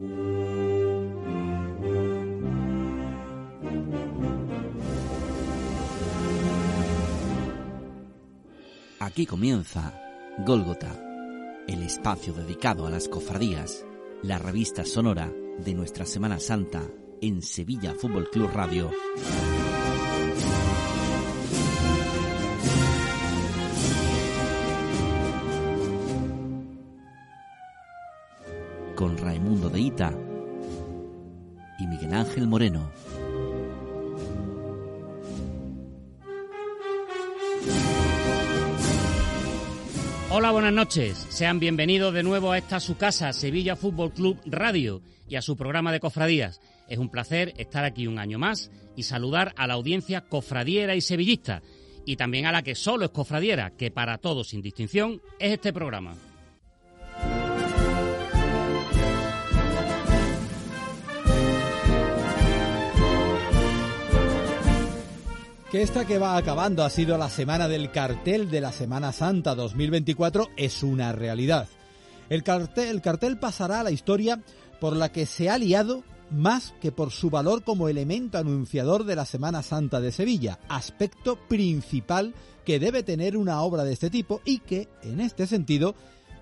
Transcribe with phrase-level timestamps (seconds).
[0.00, 0.06] Aquí
[9.26, 9.92] comienza
[10.38, 10.98] Gólgota,
[11.68, 13.84] el espacio dedicado a las cofradías,
[14.22, 16.82] la revista sonora de nuestra Semana Santa
[17.20, 18.90] en Sevilla Fútbol Club Radio.
[29.50, 30.14] Raimundo de Ita
[31.80, 32.88] y Miguel Ángel Moreno.
[40.30, 41.26] Hola, buenas noches.
[41.30, 45.56] Sean bienvenidos de nuevo a esta su casa, Sevilla Fútbol Club Radio, y a su
[45.56, 46.60] programa de cofradías.
[46.88, 51.00] Es un placer estar aquí un año más y saludar a la audiencia cofradiera y
[51.00, 51.60] sevillista,
[52.06, 55.72] y también a la que solo es cofradiera, que para todos sin distinción es este
[55.72, 56.14] programa.
[65.70, 69.54] Que esta que va acabando ha sido la semana del cartel de la Semana Santa
[69.54, 71.68] 2024 es una realidad.
[72.28, 74.42] El cartel, el cartel pasará a la historia
[74.80, 79.14] por la que se ha liado más que por su valor como elemento anunciador de
[79.14, 82.34] la Semana Santa de Sevilla, aspecto principal
[82.64, 85.94] que debe tener una obra de este tipo y que, en este sentido,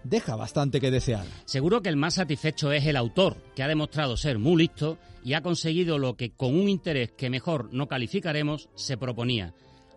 [0.05, 1.27] deja bastante que desear.
[1.45, 5.35] Seguro que el más satisfecho es el autor, que ha demostrado ser muy listo y
[5.35, 9.55] ha conseguido lo que con un interés que mejor no calificaremos se proponía,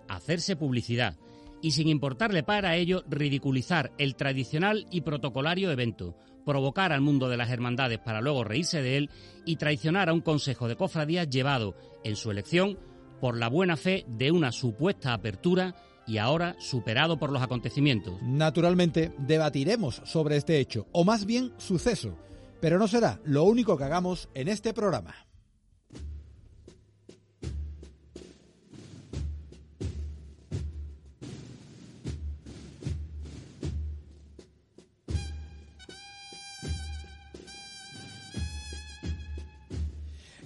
[0.08, 1.18] hacerse publicidad
[1.62, 7.38] y sin importarle para ello ridiculizar el tradicional y protocolario evento, provocar al mundo de
[7.38, 9.10] las hermandades para luego reírse de él
[9.46, 12.80] y traicionar a un consejo de cofradías llevado en su elección
[13.20, 15.76] por la buena fe de una supuesta apertura
[16.08, 18.22] y ahora superado por los acontecimientos.
[18.22, 22.18] Naturalmente, debatiremos sobre este hecho, o más bien suceso,
[22.60, 25.31] pero no será lo único que hagamos en este programa.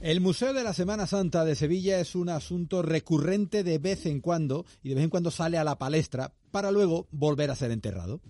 [0.06, 4.22] El Museo de la Semana Santa de Sevilla es un asunto recurrente de vez en
[4.22, 7.72] cuando y de vez en cuando sale a la palestra para luego volver a ser
[7.72, 8.22] enterrado.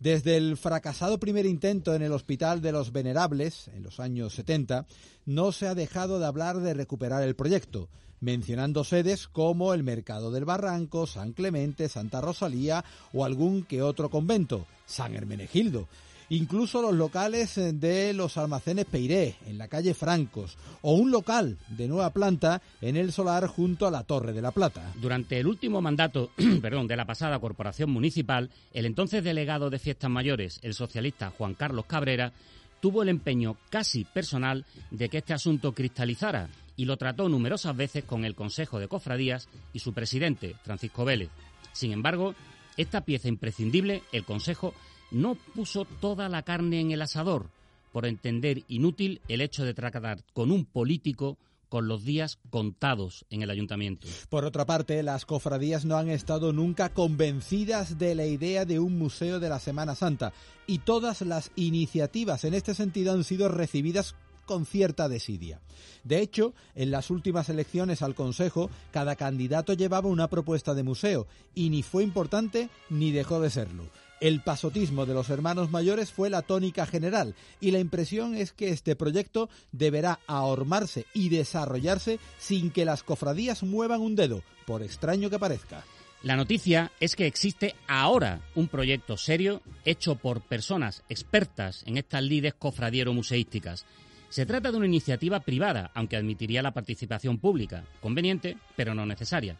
[0.00, 4.84] Desde el fracasado primer intento en el Hospital de los Venerables, en los años 70,
[5.24, 10.32] no se ha dejado de hablar de recuperar el proyecto, mencionando sedes como el Mercado
[10.32, 15.86] del Barranco, San Clemente, Santa Rosalía o algún que otro convento, San Hermenegildo
[16.32, 21.58] incluso los locales eh, de los almacenes Peiré, en la calle Francos, o un local
[21.68, 24.92] de nueva planta en el solar junto a la Torre de la Plata.
[25.00, 26.30] Durante el último mandato
[26.62, 31.52] perdón, de la pasada corporación municipal, el entonces delegado de Fiestas Mayores, el socialista Juan
[31.52, 32.32] Carlos Cabrera,
[32.80, 38.04] tuvo el empeño casi personal de que este asunto cristalizara y lo trató numerosas veces
[38.04, 41.28] con el Consejo de Cofradías y su presidente, Francisco Vélez.
[41.72, 42.34] Sin embargo,
[42.78, 44.72] esta pieza imprescindible, el Consejo,
[45.12, 47.50] no puso toda la carne en el asador
[47.92, 51.36] por entender inútil el hecho de tratar con un político
[51.68, 54.06] con los días contados en el ayuntamiento.
[54.28, 58.98] Por otra parte, las cofradías no han estado nunca convencidas de la idea de un
[58.98, 60.34] museo de la Semana Santa
[60.66, 64.14] y todas las iniciativas en este sentido han sido recibidas
[64.44, 65.60] con cierta desidia.
[66.04, 71.26] De hecho, en las últimas elecciones al Consejo, cada candidato llevaba una propuesta de museo
[71.54, 73.84] y ni fue importante ni dejó de serlo.
[74.22, 78.68] El pasotismo de los hermanos mayores fue la tónica general y la impresión es que
[78.68, 85.28] este proyecto deberá ahormarse y desarrollarse sin que las cofradías muevan un dedo, por extraño
[85.28, 85.82] que parezca.
[86.22, 92.22] La noticia es que existe ahora un proyecto serio hecho por personas expertas en estas
[92.22, 93.86] lides cofradiero-museísticas.
[94.28, 99.58] Se trata de una iniciativa privada, aunque admitiría la participación pública, conveniente, pero no necesaria.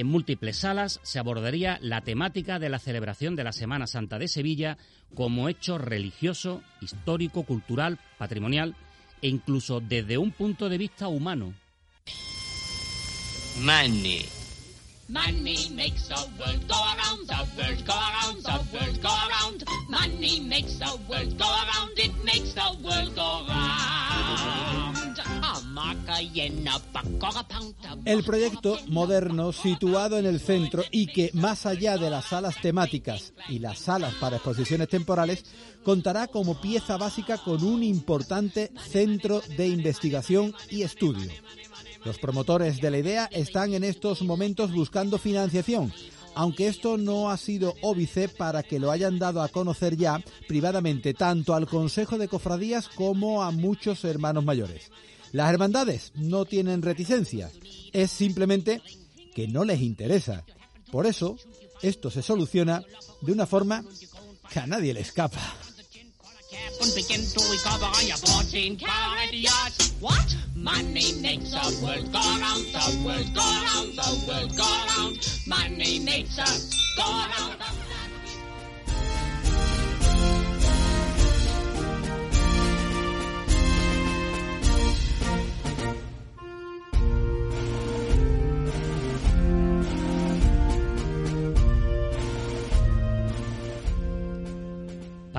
[0.00, 4.28] En múltiples salas se abordaría la temática de la celebración de la Semana Santa de
[4.28, 4.78] Sevilla
[5.14, 8.76] como hecho religioso, histórico, cultural, patrimonial
[9.20, 11.52] e incluso desde un punto de vista humano.
[13.58, 14.24] Money.
[15.10, 19.64] Money makes the world go around, the world go around, the world go around.
[19.90, 23.69] Money makes the world go around, it makes the world go round.
[28.04, 33.32] El proyecto moderno, situado en el centro y que, más allá de las salas temáticas
[33.48, 35.44] y las salas para exposiciones temporales,
[35.82, 41.30] contará como pieza básica con un importante centro de investigación y estudio.
[42.04, 45.92] Los promotores de la idea están en estos momentos buscando financiación,
[46.34, 51.12] aunque esto no ha sido óbice para que lo hayan dado a conocer ya privadamente
[51.12, 54.90] tanto al Consejo de Cofradías como a muchos hermanos mayores.
[55.32, 57.52] Las hermandades no tienen reticencias,
[57.92, 58.82] es simplemente
[59.34, 60.44] que no les interesa.
[60.90, 61.36] Por eso,
[61.82, 62.82] esto se soluciona
[63.22, 63.84] de una forma
[64.52, 65.40] que a nadie le escapa.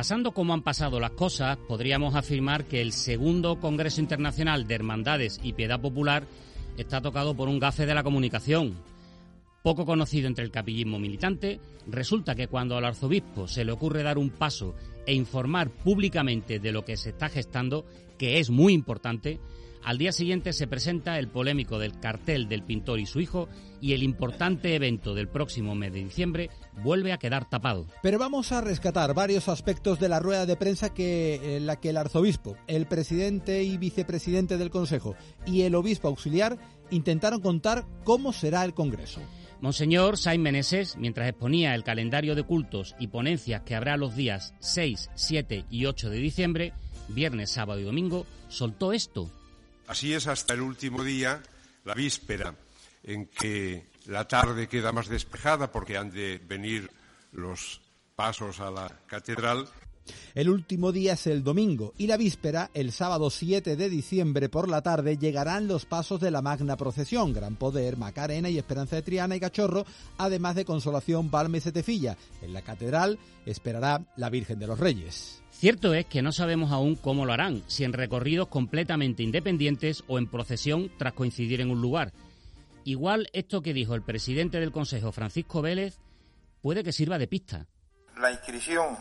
[0.01, 5.39] Pasando como han pasado las cosas, podríamos afirmar que el segundo Congreso Internacional de Hermandades
[5.43, 6.25] y Piedad Popular
[6.75, 8.79] está tocado por un gafe de la comunicación.
[9.61, 14.17] Poco conocido entre el capillismo militante, resulta que cuando al arzobispo se le ocurre dar
[14.17, 14.73] un paso
[15.05, 17.85] e informar públicamente de lo que se está gestando,
[18.17, 19.39] que es muy importante,
[19.83, 23.49] al día siguiente se presenta el polémico del cartel del pintor y su hijo
[23.81, 26.49] y el importante evento del próximo mes de diciembre
[26.83, 27.87] vuelve a quedar tapado.
[28.03, 31.89] Pero vamos a rescatar varios aspectos de la rueda de prensa que en la que
[31.89, 36.57] el arzobispo, el presidente y vicepresidente del Consejo y el obispo auxiliar
[36.91, 39.21] intentaron contar cómo será el Congreso.
[39.61, 44.55] Monseñor Sainz Meneses, mientras exponía el calendario de cultos y ponencias que habrá los días
[44.59, 46.73] 6, 7 y 8 de diciembre,
[47.09, 49.29] viernes, sábado y domingo, soltó esto.
[49.91, 51.43] Así es hasta el último día,
[51.83, 52.55] la víspera,
[53.03, 56.89] en que la tarde queda más despejada porque han de venir
[57.33, 57.81] los
[58.15, 59.67] pasos a la catedral.
[60.33, 64.69] El último día es el domingo y la víspera, el sábado 7 de diciembre por
[64.69, 69.01] la tarde, llegarán los pasos de la magna procesión, Gran Poder, Macarena y Esperanza de
[69.01, 69.85] Triana y Cachorro,
[70.17, 72.15] además de Consolación, Balme y Setefilla.
[72.41, 75.40] En la catedral esperará la Virgen de los Reyes.
[75.61, 80.17] Cierto es que no sabemos aún cómo lo harán, si en recorridos completamente independientes o
[80.17, 82.13] en procesión tras coincidir en un lugar.
[82.83, 85.99] Igual esto que dijo el presidente del Consejo, Francisco Vélez,
[86.63, 87.67] puede que sirva de pista.
[88.17, 88.97] La inscripción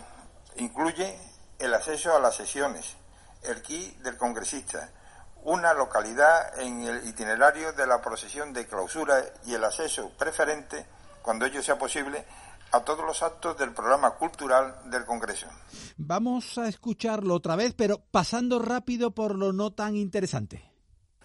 [0.59, 1.17] incluye
[1.59, 2.95] el acceso a las sesiones,
[3.43, 4.93] el kit del congresista,
[5.45, 10.85] una localidad en el itinerario de la procesión de clausura y el acceso preferente,
[11.23, 12.23] cuando ello sea posible,
[12.72, 15.46] a todos los actos del programa cultural del Congreso.
[15.96, 20.70] Vamos a escucharlo otra vez, pero pasando rápido por lo no tan interesante.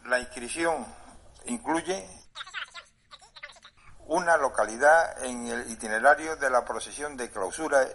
[0.05, 0.85] La inscripción
[1.47, 2.07] incluye
[4.07, 7.87] una localidad en el itinerario de la procesión de clausura.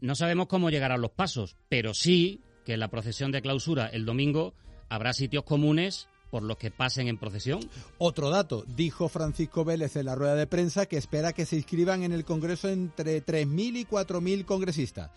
[0.00, 4.04] No sabemos cómo llegarán los pasos, pero sí que en la procesión de clausura el
[4.04, 4.54] domingo
[4.88, 7.60] habrá sitios comunes por los que pasen en procesión.
[7.98, 12.02] Otro dato, dijo Francisco Vélez en la rueda de prensa que espera que se inscriban
[12.02, 15.10] en el Congreso entre 3.000 y 4.000 congresistas.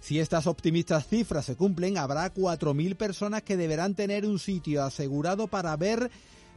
[0.00, 5.48] Si estas optimistas cifras se cumplen, habrá 4.000 personas que deberán tener un sitio asegurado
[5.48, 6.10] para ver,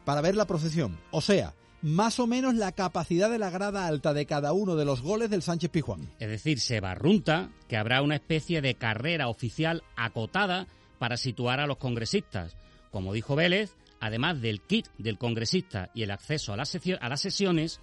[0.06, 1.00] para ver la procesión.
[1.12, 4.86] O sea, más o menos la capacidad de la grada alta de cada uno de
[4.86, 6.12] los goles del Sánchez Pijuán.
[6.20, 10.68] Es decir, se barrunta que habrá una especie de carrera oficial acotada
[11.00, 12.56] para situar a los congresistas.
[12.92, 17.22] Como dijo Vélez, además del kit del congresista y el acceso a las, a las
[17.22, 17.80] sesiones,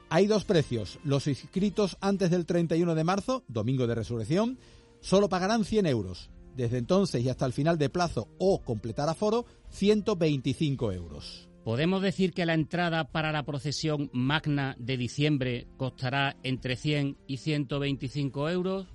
[0.10, 1.00] Hay dos precios.
[1.04, 4.58] Los inscritos antes del 31 de marzo, domingo de resurrección,
[5.02, 6.30] solo pagarán 100 euros.
[6.56, 11.47] Desde entonces y hasta el final de plazo o completar aforo, 125 euros.
[11.68, 17.40] ¿Podemos decir que la entrada para la procesión magna de diciembre costará entre 100 y
[17.40, 18.88] 125 euros?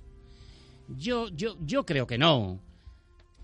[0.87, 2.63] Yo, yo, yo creo que no.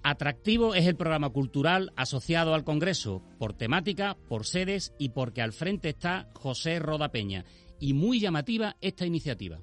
[0.02, 5.54] Atractivo es el programa cultural asociado al Congreso, por temática, por sedes y porque al
[5.54, 7.46] frente está José Roda Peña.
[7.80, 9.60] Y muy llamativa esta iniciativa.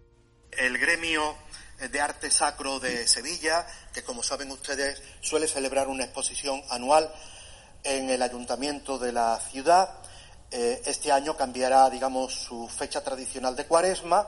[0.53, 1.35] El gremio
[1.91, 7.11] de arte sacro de Sevilla, que como saben ustedes suele celebrar una exposición anual
[7.87, 9.89] en el ayuntamiento de la ciudad.
[10.51, 14.27] Eh, este año cambiará, digamos, su fecha tradicional de cuaresma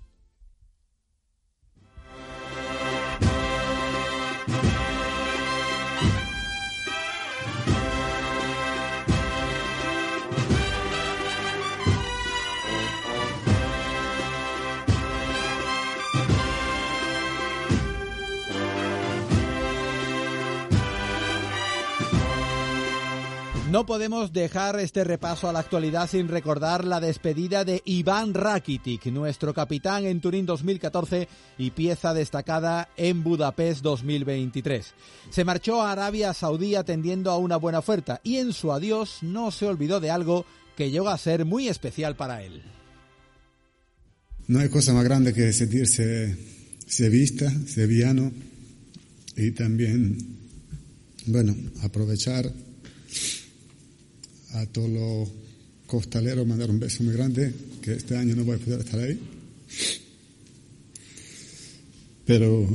[23.78, 29.06] No podemos dejar este repaso a la actualidad sin recordar la despedida de Iván Rakitic,
[29.06, 34.84] nuestro capitán en Turín 2014 y pieza destacada en Budapest 2023.
[35.30, 39.52] Se marchó a Arabia Saudí atendiendo a una buena oferta y en su adiós no
[39.52, 40.44] se olvidó de algo
[40.76, 42.60] que llegó a ser muy especial para él.
[44.48, 46.36] No hay cosa más grande que sentirse
[46.84, 48.32] sevista, sevillano
[49.36, 50.18] y también,
[51.26, 51.54] bueno,
[51.84, 52.52] aprovechar
[54.52, 55.28] a todos los
[55.86, 57.52] costaleros mandar un beso muy grande,
[57.82, 59.18] que este año no voy a poder estar ahí.
[62.26, 62.68] Pero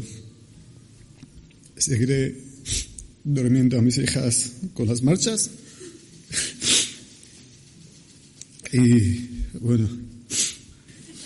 [1.78, 2.36] seguiré
[3.24, 5.50] durmiendo a mis hijas con las marchas.
[8.72, 9.88] Y bueno,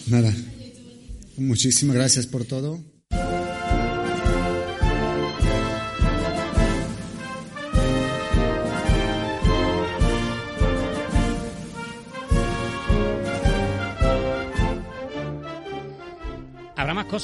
[0.07, 0.35] nada,
[1.37, 2.96] muchísimas gracias por todo.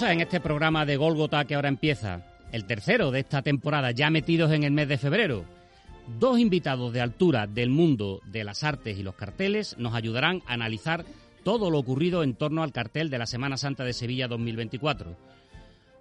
[0.01, 2.21] En este programa de Golgota que ahora empieza,
[2.51, 5.45] el tercero de esta temporada, ya metidos en el mes de febrero.
[6.19, 10.53] Dos invitados de altura del mundo de las artes y los carteles nos ayudarán a
[10.53, 11.05] analizar
[11.43, 15.15] todo lo ocurrido en torno al cartel de la Semana Santa de Sevilla 2024.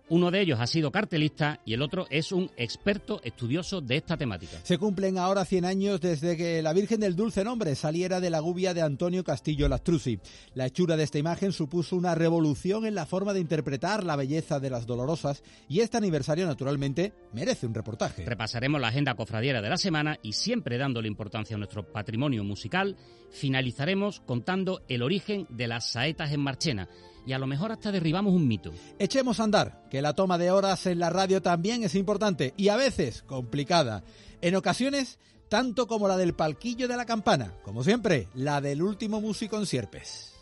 [0.09, 4.16] Uno de ellos ha sido cartelista y el otro es un experto estudioso de esta
[4.16, 4.59] temática.
[4.62, 8.40] Se cumplen ahora 100 años desde que la Virgen del Dulce Nombre saliera de la
[8.40, 10.18] gubia de Antonio Castillo Lastrucci.
[10.54, 14.61] La hechura de esta imagen supuso una revolución en la forma de interpretar la belleza
[14.61, 18.25] de las dolorosas y este aniversario naturalmente merece un reportaje.
[18.25, 22.97] Repasaremos la agenda cofradiera de la semana y siempre dándole importancia a nuestro patrimonio musical,
[23.30, 26.88] finalizaremos contando el origen de las saetas en Marchena
[27.26, 28.73] y a lo mejor hasta derribamos un mito.
[28.99, 32.69] Echemos a andar, que la toma de horas en la radio también es importante y
[32.69, 34.02] a veces complicada.
[34.41, 39.21] En ocasiones, tanto como la del palquillo de la campana, como siempre, la del último
[39.21, 40.33] músico en Sierpes.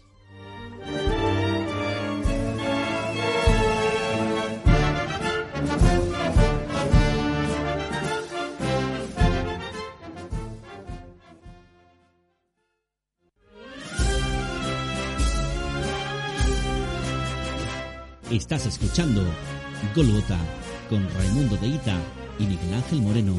[18.31, 19.25] Estás escuchando
[19.97, 20.39] Golgota
[20.89, 21.97] con Raimundo de Ita
[22.39, 23.35] y Miguel Ángel Moreno.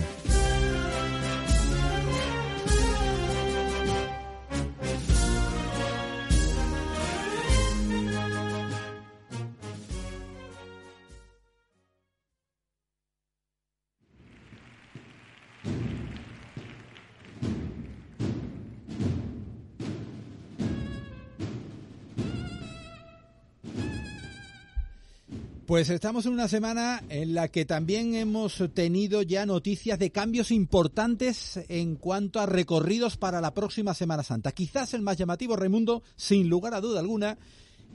[25.71, 30.51] Pues estamos en una semana en la que también hemos tenido ya noticias de cambios
[30.51, 34.51] importantes en cuanto a recorridos para la próxima Semana Santa.
[34.51, 37.37] Quizás el más llamativo, Raimundo, sin lugar a duda alguna,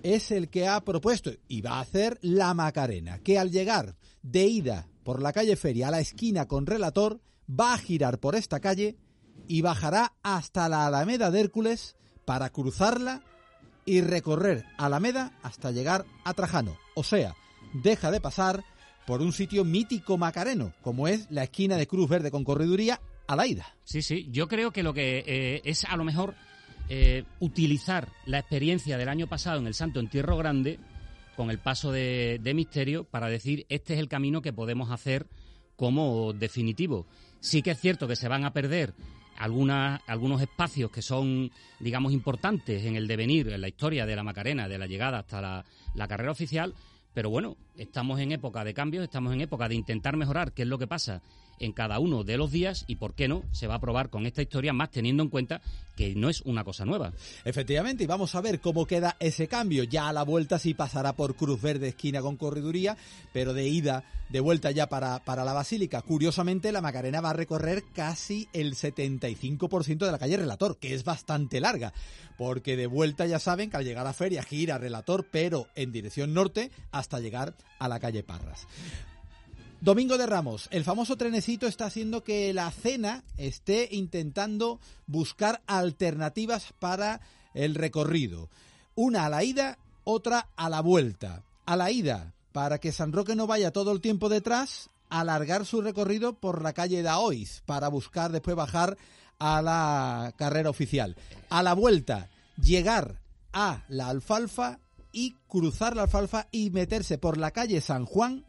[0.02, 4.46] es el que ha propuesto y va a hacer la Macarena, que al llegar de
[4.46, 8.58] ida por la calle Feria a la esquina con Relator, va a girar por esta
[8.58, 8.96] calle
[9.48, 13.22] y bajará hasta la Alameda de Hércules para cruzarla
[13.84, 16.74] y recorrer Alameda hasta llegar a Trajano.
[16.94, 17.34] O sea,
[17.82, 18.64] deja de pasar
[19.06, 23.36] por un sitio mítico macareno, como es la esquina de Cruz Verde con correduría a
[23.36, 23.74] la ida.
[23.84, 26.34] Sí, sí, yo creo que lo que eh, es a lo mejor
[26.88, 30.78] eh, utilizar la experiencia del año pasado en el Santo Entierro Grande
[31.36, 35.26] con el paso de, Misterio para decir este es el camino que podemos hacer
[35.76, 37.06] como definitivo.
[37.40, 38.94] Sí que es cierto que se van a perder
[39.38, 44.66] algunos espacios que son, digamos, importantes en el devenir, en la historia de la Macarena,
[44.66, 45.64] de la llegada hasta
[45.94, 46.74] la carrera oficial,
[47.16, 50.68] pero bueno, estamos en época de cambios, estamos en época de intentar mejorar, ¿qué es
[50.68, 51.22] lo que pasa?
[51.58, 54.26] En cada uno de los días y, ¿por qué no?, se va a probar con
[54.26, 55.60] esta historia, más teniendo en cuenta
[55.96, 57.12] que no es una cosa nueva.
[57.44, 59.84] Efectivamente, y vamos a ver cómo queda ese cambio.
[59.84, 62.96] Ya a la vuelta sí pasará por Cruz Verde, esquina con correduría,
[63.32, 66.02] pero de ida, de vuelta ya para, para la Basílica.
[66.02, 71.04] Curiosamente, la Macarena va a recorrer casi el 75% de la calle Relator, que es
[71.04, 71.92] bastante larga,
[72.36, 76.34] porque de vuelta ya saben que al llegar a Feria gira Relator, pero en dirección
[76.34, 78.66] norte hasta llegar a la calle Parras.
[79.80, 86.72] Domingo de Ramos, el famoso trenecito está haciendo que la cena esté intentando buscar alternativas
[86.80, 87.20] para
[87.52, 88.48] el recorrido.
[88.94, 91.42] Una a la ida, otra a la vuelta.
[91.66, 95.82] A la ida, para que San Roque no vaya todo el tiempo detrás, alargar su
[95.82, 98.96] recorrido por la calle Daoiz para buscar después bajar
[99.38, 101.16] a la carrera oficial.
[101.50, 102.30] A la vuelta,
[102.60, 103.20] llegar
[103.52, 104.80] a la alfalfa
[105.12, 108.44] y cruzar la alfalfa y meterse por la calle San Juan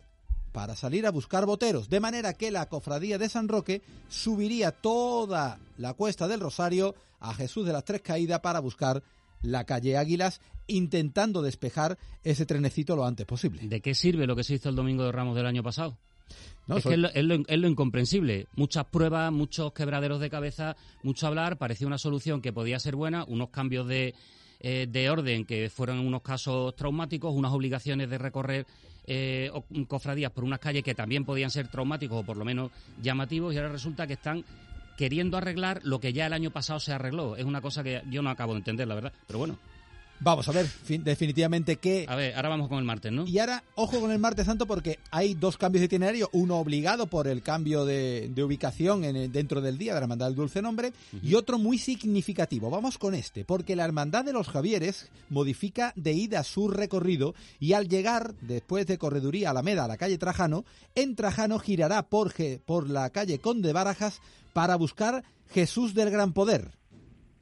[0.57, 5.59] para salir a buscar boteros, de manera que la cofradía de San Roque subiría toda
[5.77, 9.03] la cuesta del Rosario a Jesús de las Tres Caídas para buscar
[9.43, 13.61] la calle Águilas, intentando despejar ese trenecito lo antes posible.
[13.67, 15.95] ¿De qué sirve lo que se hizo el Domingo de Ramos del año pasado?
[16.65, 18.47] No, es, soy- que es, lo, es lo- es lo incomprensible.
[18.55, 21.59] Muchas pruebas, muchos quebraderos de cabeza, mucho hablar.
[21.59, 24.15] Parecía una solución que podía ser buena, unos cambios de,
[24.59, 28.65] eh, de orden que fueron unos casos traumáticos, unas obligaciones de recorrer
[29.05, 29.51] eh,
[29.87, 32.71] cofradías por unas calles que también podían ser traumáticos o por lo menos
[33.01, 34.43] llamativos y ahora resulta que están
[34.97, 37.35] queriendo arreglar lo que ya el año pasado se arregló.
[37.37, 39.13] Es una cosa que yo no acabo de entender, la verdad.
[39.27, 39.57] Pero bueno,
[40.19, 43.27] Vamos a ver fin- definitivamente qué a ver, ahora vamos con el martes, ¿no?
[43.27, 47.05] Y ahora, ojo con el martes santo porque hay dos cambios de itinerario, uno obligado
[47.05, 50.35] por el cambio de, de ubicación en el- dentro del día de la Hermandad del
[50.35, 52.69] Dulce Nombre y otro muy significativo.
[52.69, 57.73] Vamos con este, porque la Hermandad de los Javieres modifica de ida su recorrido y
[57.73, 62.33] al llegar, después de Correduría Alameda a la calle Trajano, en Trajano girará por,
[62.65, 64.19] por la calle Conde Barajas
[64.53, 66.71] para buscar Jesús del Gran Poder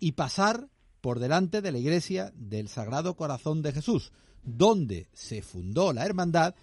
[0.01, 0.67] y pasar
[1.05, 6.55] por delante de la iglesia del Sagrado Corazón de Jesús, donde se fundó la hermandad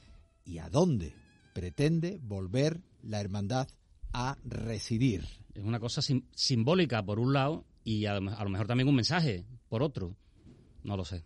[0.44, 1.12] y a dónde
[1.54, 3.68] pretende volver la hermandad
[4.12, 5.24] a residir.
[5.54, 8.66] Es una cosa sim- simbólica por un lado y a, lo me- a lo mejor
[8.66, 10.16] también un mensaje por otro.
[10.82, 11.22] No lo sé.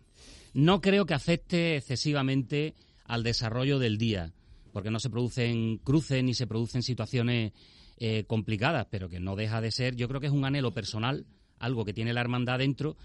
[0.53, 2.75] No creo que afecte excesivamente
[3.05, 4.31] al desarrollo del día,
[4.73, 7.51] porque no se producen cruces ni se producen situaciones
[7.97, 11.25] eh, complicadas, pero que no deja de ser, yo creo que es un anhelo personal,
[11.59, 12.95] algo que tiene la hermandad dentro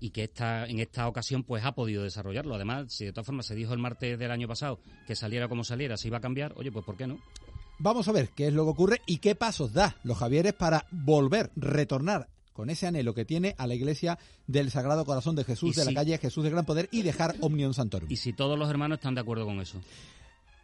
[0.00, 2.54] y que esta, en esta ocasión pues ha podido desarrollarlo.
[2.54, 5.64] Además, si de todas formas se dijo el martes del año pasado que saliera como
[5.64, 7.18] saliera, se iba a cambiar, oye, pues ¿por qué no?
[7.80, 10.86] Vamos a ver qué es lo que ocurre y qué pasos da los Javieres para
[10.90, 14.18] volver, retornar con ese anhelo que tiene a la iglesia
[14.48, 17.36] del Sagrado Corazón de Jesús Y de la calle Jesús de Gran Poder y dejar
[17.40, 18.10] Omnium Santorum.
[18.10, 19.80] Y si todos los hermanos están de acuerdo con eso.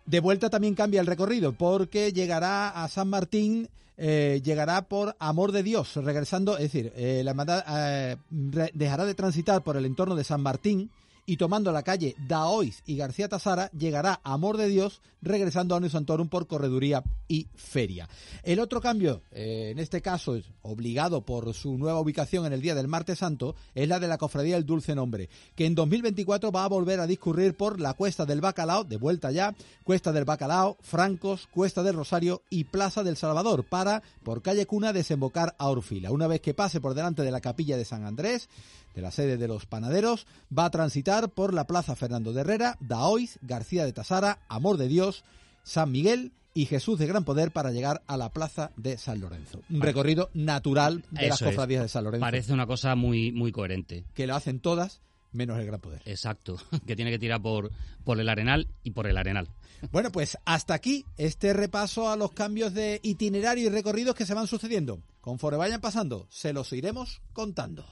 [0.06, 5.52] De vuelta también cambia el recorrido porque llegará a San Martín, eh, llegará por Amor
[5.52, 10.24] de Dios, regresando, es decir, eh, la eh, dejará de transitar por el entorno de
[10.24, 10.90] San Martín
[11.26, 15.92] y tomando la calle Daoiz y García Tasara llegará Amor de Dios, regresando a Omnium
[15.92, 18.08] Santorum por Correduría y Feria.
[18.42, 22.60] El otro cambio, eh, en este caso es obligado por su nueva ubicación en el
[22.60, 26.52] día del Martes Santo, es la de la Cofradía del Dulce Nombre, que en 2024
[26.52, 30.24] va a volver a discurrir por la Cuesta del Bacalao, de vuelta ya, Cuesta del
[30.24, 35.68] Bacalao, Francos, Cuesta del Rosario y Plaza del Salvador, para, por calle Cuna, desembocar a
[35.68, 36.10] Orfila.
[36.10, 38.48] Una vez que pase por delante de la capilla de San Andrés,
[38.94, 42.76] de la sede de los panaderos, va a transitar por la Plaza Fernando de Herrera,
[42.80, 45.24] Daoiz, García de Tasara, Amor de Dios,
[45.62, 49.60] San Miguel y Jesús de Gran Poder para llegar a la Plaza de San Lorenzo.
[49.70, 51.48] Un recorrido natural de las es.
[51.48, 54.04] cofradías de San Lorenzo, Parece una cosa muy, muy coherente.
[54.14, 55.00] que lo hacen todas
[55.32, 56.00] menos el Gran Poder.
[56.04, 56.56] Exacto.
[56.86, 57.70] Que tiene que tirar por,
[58.04, 59.48] por el arenal y por el arenal.
[59.90, 64.32] Bueno, pues hasta aquí este repaso a los cambios de itinerario y recorridos que se
[64.34, 65.00] van sucediendo.
[65.20, 67.84] Conforme vayan pasando, se los iremos contando.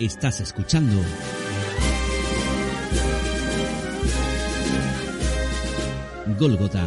[0.00, 0.96] Estás escuchando
[6.38, 6.86] Gólgota.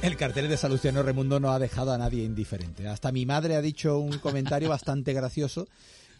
[0.00, 2.88] El cartel de Salustiano Remundo no ha dejado a nadie indiferente.
[2.88, 5.68] Hasta mi madre ha dicho un comentario bastante gracioso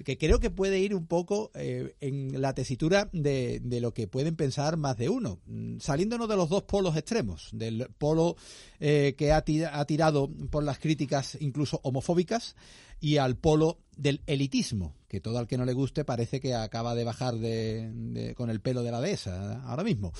[0.04, 4.36] que creo que puede ir un poco eh, en la tesitura de, lo que pueden
[4.36, 8.36] pensar más de uno, mm, saliéndonos de los dos polos extremos, del polo
[8.78, 12.56] eh, que ha, tirado por las críticas incluso homofóbicas
[13.00, 16.94] y al polo del elitismo, que todo al que no le guste parece que acaba
[16.94, 20.12] de bajar de, con el pelo de la dehesa ahora mismo.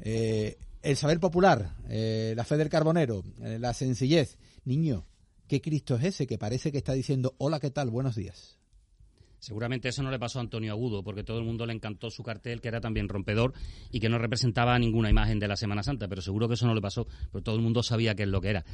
[0.00, 4.38] Eh, el saber popular, eh, la fe del carbonero, eh, la sencillez.
[4.64, 5.06] Niño,
[5.46, 7.90] ¿qué Cristo es ese que parece que está diciendo hola, ¿qué tal?
[7.90, 8.57] Buenos días?
[9.38, 12.22] Seguramente eso no le pasó a Antonio Agudo, porque todo el mundo le encantó su
[12.22, 13.52] cartel, que era también rompedor
[13.90, 16.74] y que no representaba ninguna imagen de la Semana Santa, pero seguro que eso no
[16.74, 18.64] le pasó, pero todo el mundo sabía qué es lo que era.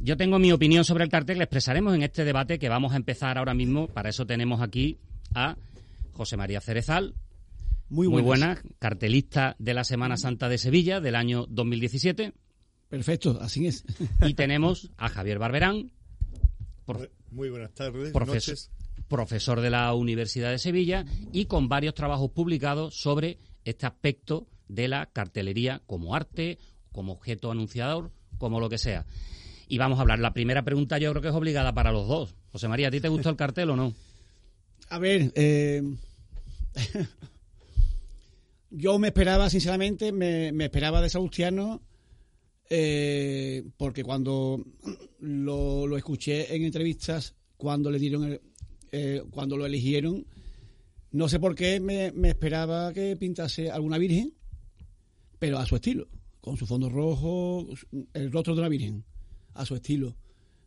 [0.00, 2.96] Yo tengo mi opinión sobre el cartel, la expresaremos en este debate que vamos a
[2.96, 3.88] empezar ahora mismo.
[3.88, 4.98] Para eso tenemos aquí
[5.34, 5.56] a
[6.12, 7.14] José María Cerezal,
[7.88, 12.32] muy, Muy buena, cartelista de la Semana Santa de Sevilla del año 2017.
[12.88, 13.84] Perfecto, así es.
[14.22, 15.90] Y tenemos a Javier Barberán.
[16.86, 18.12] Por, Muy buenas tardes.
[18.12, 18.70] Profesor, noches.
[19.08, 24.88] Profesor de la Universidad de Sevilla y con varios trabajos publicados sobre este aspecto de
[24.88, 26.58] la cartelería como arte,
[26.92, 29.06] como objeto anunciador, como lo que sea.
[29.68, 30.18] Y vamos a hablar.
[30.18, 32.34] La primera pregunta yo creo que es obligada para los dos.
[32.52, 33.94] José María, ¿a ti te gustó el cartel o no?
[34.90, 35.82] A ver, eh...
[38.70, 41.80] yo me esperaba, sinceramente, me, me esperaba de Salustiano,
[42.68, 44.64] eh, porque cuando
[45.20, 48.40] lo, lo, escuché en entrevistas, cuando le dieron, el,
[48.96, 50.24] eh, cuando lo eligieron,
[51.10, 54.34] no sé por qué me, me, esperaba que pintase alguna virgen,
[55.40, 56.06] pero a su estilo,
[56.40, 57.66] con su fondo rojo,
[58.12, 59.04] el rostro de una virgen,
[59.54, 60.16] a su estilo.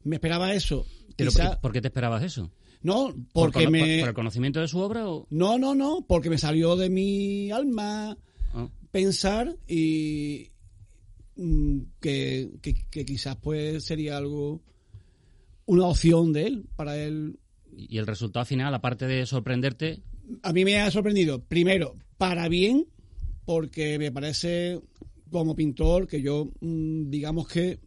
[0.03, 0.85] Me esperaba eso.
[1.15, 1.61] ¿Pero Quizá...
[1.61, 2.51] por qué te esperabas eso?
[2.81, 3.99] No, porque ¿Por, me...
[3.99, 5.25] ¿Por el conocimiento de su obra o...?
[5.29, 8.17] No, no, no, porque me salió de mi alma
[8.53, 8.69] ah.
[8.91, 10.51] pensar y
[11.37, 14.61] mm, que, que, que, quizás pues sería algo,
[15.65, 17.39] una opción de él, para él.
[17.75, 20.01] ¿Y el resultado final, aparte de sorprenderte?
[20.43, 22.85] A mí me ha sorprendido, primero, para bien,
[23.45, 24.81] porque me parece
[25.31, 27.79] como pintor que yo, mm, digamos que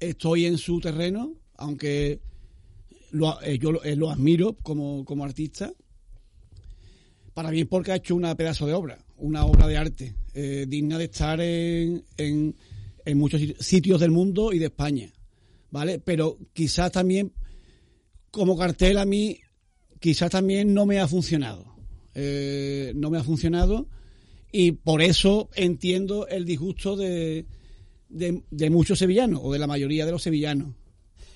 [0.00, 2.20] estoy en su terreno, aunque
[3.42, 5.72] eh, yo lo, eh, lo, admiro como, como artista.
[7.34, 10.98] Para mí porque ha hecho una pedazo de obra, una obra de arte, eh, digna
[10.98, 12.54] de estar en, en,
[13.04, 15.10] en, muchos sitios del mundo y de España.
[15.70, 15.98] ¿Vale?
[15.98, 17.32] Pero quizás también,
[18.32, 19.38] como cartel a mí,
[20.00, 21.64] quizás también no me ha funcionado.
[22.14, 23.86] Eh, no me ha funcionado
[24.50, 27.46] y por eso entiendo el disgusto de,
[28.08, 30.74] de, de muchos sevillanos o de la mayoría de los sevillanos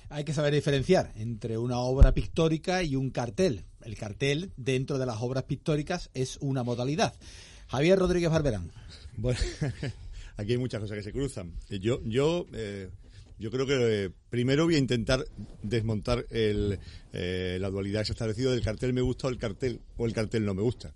[0.08, 3.64] hay que saber diferenciar entre una obra pictórica y un cartel.
[3.82, 7.14] El cartel dentro de las obras pictóricas es una modalidad.
[7.68, 8.70] Javier Rodríguez Barberán.
[9.16, 9.38] Bueno,
[10.36, 11.52] aquí hay muchas cosas que se cruzan.
[11.68, 12.90] Yo, yo, eh,
[13.38, 15.26] yo creo que eh, primero voy a intentar
[15.62, 16.78] desmontar el,
[17.12, 20.06] eh, la dualidad que se ha establecido del cartel me gusta o el cartel o
[20.06, 20.94] el cartel no me gusta.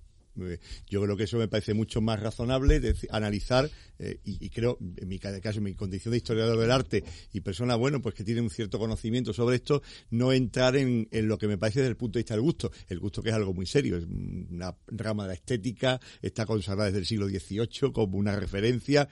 [0.88, 5.09] Yo creo que eso me parece mucho más razonable analizar eh, y, y, creo, en
[5.09, 8.40] mi caso, en mi condición de historiador del arte y persona, bueno, pues que tiene
[8.40, 11.96] un cierto conocimiento sobre esto, no entrar en, en, lo que me parece desde el
[11.96, 12.70] punto de vista del gusto.
[12.88, 16.87] El gusto que es algo muy serio, es una rama de la estética, está consagrada
[16.87, 19.09] desde el siglo XVIII como una referencia.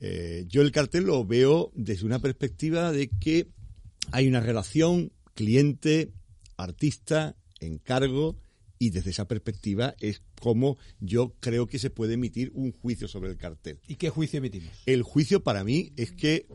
[0.00, 3.48] Eh, yo el cartel lo veo desde una perspectiva de que
[4.12, 8.36] hay una relación cliente-artista, encargo,
[8.78, 13.30] y desde esa perspectiva es como yo creo que se puede emitir un juicio sobre
[13.30, 13.80] el cartel.
[13.88, 14.70] ¿Y qué juicio emitimos?
[14.84, 16.46] El juicio para mí es que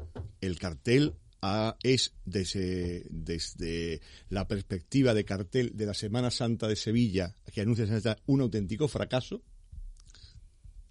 [0.41, 6.75] el cartel a, es desde, desde, la perspectiva de cartel de la Semana Santa de
[6.75, 9.41] Sevilla, que anuncia un auténtico fracaso,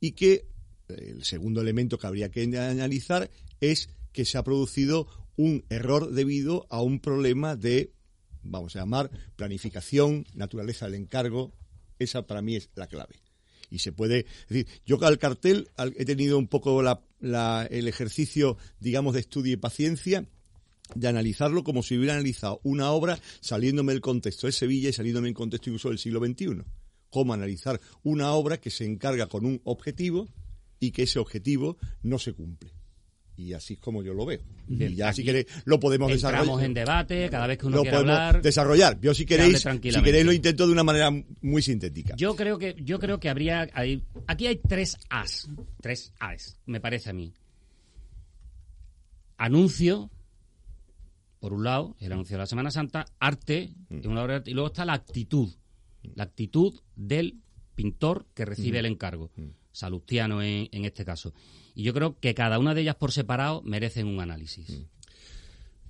[0.00, 0.46] y que
[0.88, 6.66] el segundo elemento que habría que analizar es que se ha producido un error debido
[6.70, 7.92] a un problema de
[8.42, 11.52] vamos a llamar, planificación, naturaleza del encargo,
[11.98, 13.16] esa para mí es la clave.
[13.70, 17.86] Y se puede, es decir, yo al cartel he tenido un poco la, la, el
[17.86, 20.26] ejercicio, digamos, de estudio y paciencia
[20.94, 25.28] de analizarlo como si hubiera analizado una obra saliéndome del contexto de Sevilla y saliéndome
[25.28, 26.62] del contexto incluso del siglo XXI.
[27.10, 30.28] Cómo analizar una obra que se encarga con un objetivo
[30.80, 32.72] y que ese objetivo no se cumple
[33.38, 34.40] y así es como yo lo veo.
[34.66, 36.64] Bien, y ya si queréis lo podemos desarrollar.
[36.64, 38.42] en debate, cada vez que uno lo quiera podemos hablar.
[38.42, 39.00] desarrollar.
[39.00, 41.10] Yo si queréis, si queréis lo intento de una manera
[41.40, 42.16] muy sintética.
[42.16, 45.48] Yo creo que yo creo que habría hay, aquí hay tres As,
[45.80, 47.32] tres As, me parece a mí.
[49.36, 50.10] Anuncio
[51.38, 54.08] por un lado, el anuncio de la Semana Santa, arte, mm.
[54.08, 55.48] una y luego está la actitud,
[56.16, 57.38] la actitud del
[57.76, 58.80] pintor que recibe mm.
[58.80, 59.42] el encargo, mm.
[59.72, 61.32] Salustiano en, en este caso.
[61.74, 64.66] Y yo creo que cada una de ellas por separado merecen un análisis.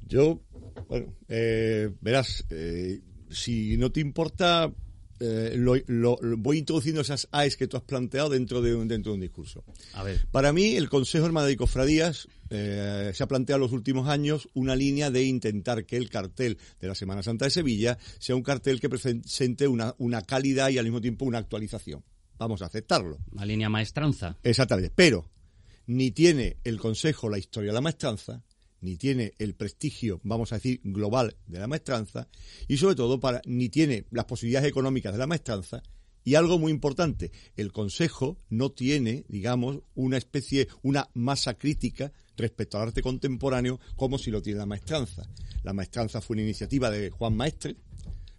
[0.06, 0.40] Yo,
[0.88, 4.72] bueno, eh, verás, eh, si no te importa,
[5.20, 8.88] eh, lo, lo- lo- voy introduciendo esas AES que tú has planteado dentro de un,
[8.88, 9.64] dentro de un discurso.
[9.94, 10.24] A ver.
[10.30, 14.48] Para mí, el Consejo Hermandad y Cofradías eh, se ha planteado en los últimos años
[14.54, 18.42] una línea de intentar que el cartel de la Semana Santa de Sevilla sea un
[18.42, 22.02] cartel que presente una, una calidad y al mismo tiempo una actualización.
[22.38, 23.18] Vamos a aceptarlo.
[23.32, 24.36] Una línea maestranza.
[24.42, 24.92] Exactamente.
[24.94, 25.28] Pero
[25.86, 28.44] ni tiene el Consejo la historia de la maestranza,
[28.80, 32.28] ni tiene el prestigio, vamos a decir, global de la maestranza,
[32.68, 35.82] y sobre todo para, ni tiene las posibilidades económicas de la maestranza,
[36.24, 42.76] y algo muy importante, el Consejo no tiene, digamos, una especie, una masa crítica respecto
[42.76, 45.26] al arte contemporáneo como si lo tiene la maestranza.
[45.62, 47.76] La maestranza fue una iniciativa de Juan Maestre,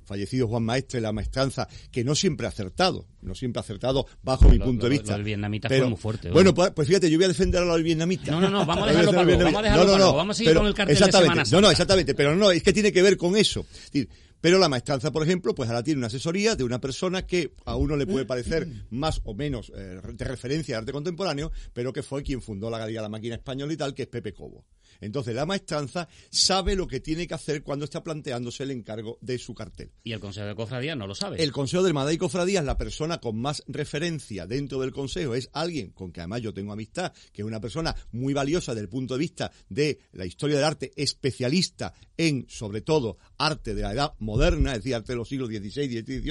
[0.10, 4.50] fallecido Juan Maestre, la maestranza, que no siempre ha acertado, no siempre ha acertado bajo
[4.50, 5.17] mi punto lo- de vista.
[5.17, 6.54] lo vietnamita Pero- fue muy fuerte, Bueno, ¿no?
[6.56, 8.28] pues, pues fíjate, yo voy a defender a los vietnamitas.
[8.30, 9.86] No, no, no, vamos a dejarlo para luego, vamos a dejarlo vietnamitas.
[9.86, 12.52] para luego, vamos a seguir con el cartel de Semana No, no, exactamente, pero no,
[12.52, 13.65] es que tiene que ver con eso.
[13.72, 14.10] Es decir,
[14.41, 17.76] pero la maestranza, por ejemplo, pues ahora tiene una asesoría de una persona que a
[17.76, 22.04] uno le puede parecer más o menos eh, de referencia de arte contemporáneo, pero que
[22.04, 24.65] fue quien fundó la Galería de la Máquina Española y tal, que es Pepe Cobo.
[25.01, 29.38] Entonces, la maestranza sabe lo que tiene que hacer cuando está planteándose el encargo de
[29.38, 29.91] su cartel.
[30.03, 31.41] Y el Consejo de Cofradía no lo sabe.
[31.41, 35.49] El Consejo de Hermandad y Cofradías, la persona con más referencia dentro del Consejo es
[35.53, 38.89] alguien con que además yo tengo amistad, que es una persona muy valiosa desde el
[38.89, 43.93] punto de vista de la historia del arte, especialista en, sobre todo, arte de la
[43.93, 46.21] edad moderna, es decir, arte de los siglos XVI, XVII,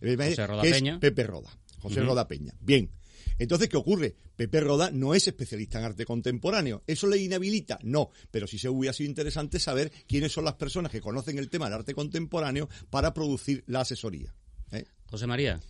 [0.00, 1.00] XVIII, José Roda que es Peña.
[1.00, 1.58] Pepe Roda.
[1.78, 2.08] José Ujú.
[2.08, 2.52] Roda Peña.
[2.60, 2.90] Bien.
[3.38, 4.16] Entonces, ¿qué ocurre?
[4.36, 6.82] Pepe Roda no es especialista en arte contemporáneo.
[6.86, 7.78] ¿Eso le inhabilita?
[7.82, 8.10] No.
[8.30, 11.66] Pero sí se hubiera sido interesante saber quiénes son las personas que conocen el tema
[11.66, 14.34] del arte contemporáneo para producir la asesoría.
[14.72, 14.84] ¿eh?
[15.06, 15.60] José María,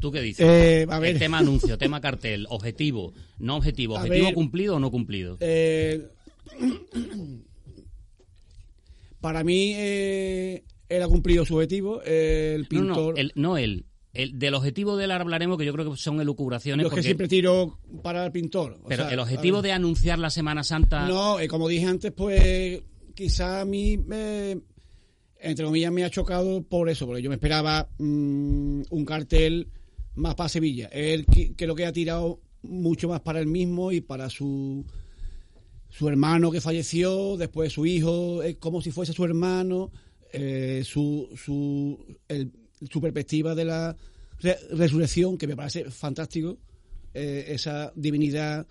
[0.00, 0.44] ¿tú qué dices?
[0.48, 1.12] Eh, a ver.
[1.12, 4.34] El tema anuncio, tema cartel, objetivo, no objetivo, objetivo ver.
[4.34, 5.36] cumplido o no cumplido.
[5.40, 6.08] Eh,
[9.20, 12.02] para mí eh, él ha cumplido su objetivo.
[12.02, 13.14] el No, pintor.
[13.14, 13.86] no, el, no él.
[14.14, 16.84] El, del objetivo de él hablaremos, que yo creo que son elucubraciones.
[16.84, 18.78] yo es que siempre tiro para el pintor.
[18.82, 21.06] o pero sea, el objetivo de anunciar la Semana Santa.
[21.08, 22.80] No, eh, como dije antes, pues
[23.14, 24.58] quizá a mí, me-
[25.40, 29.68] entre comillas, me ha chocado por eso, porque yo me esperaba mm, un cartel
[30.14, 30.88] más para Sevilla.
[30.92, 34.84] Él creo que ha tirado mucho más para él mismo y para su
[35.90, 39.92] su hermano que falleció, después su hijo, es como si fuese su hermano,
[40.32, 41.98] eh, su, su,
[42.28, 42.50] el-
[42.90, 43.96] su perspectiva de la
[44.40, 46.58] re- resurrección, que me parece fantástico,
[47.12, 48.66] eh, esa divinidad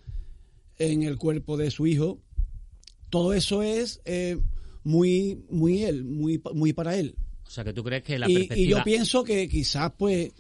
[0.77, 2.19] en el cuerpo de su hijo.
[3.09, 4.37] Todo eso es eh,
[4.83, 7.15] muy, muy él, muy, muy para él.
[7.45, 8.79] O sea, que tú crees que la Y, y perspectiva.
[8.79, 10.31] yo pienso que quizás pues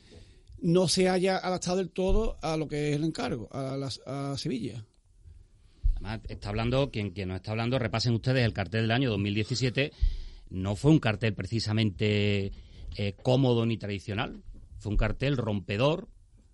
[0.61, 4.35] no se haya adaptado del todo a lo que es el encargo, a, las- a
[4.37, 4.85] Sevilla.
[5.95, 9.91] Además, está hablando, quien, quien nos está hablando, repasen ustedes el cartel del año 2017.
[10.49, 12.51] No fue un cartel precisamente
[12.97, 14.41] eh, cómodo ni tradicional.
[14.79, 16.07] Fue un cartel rompedor,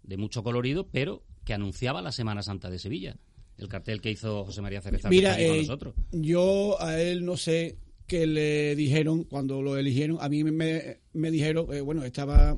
[0.03, 3.17] de mucho colorido, pero que anunciaba la Semana Santa de Sevilla.
[3.57, 5.93] El cartel que hizo José María Cereza Mira, con eh, nosotros.
[6.11, 10.17] yo a él no sé qué le dijeron cuando lo eligieron.
[10.21, 12.57] A mí me, me dijeron, eh, bueno, estaba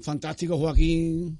[0.00, 1.38] fantástico Joaquín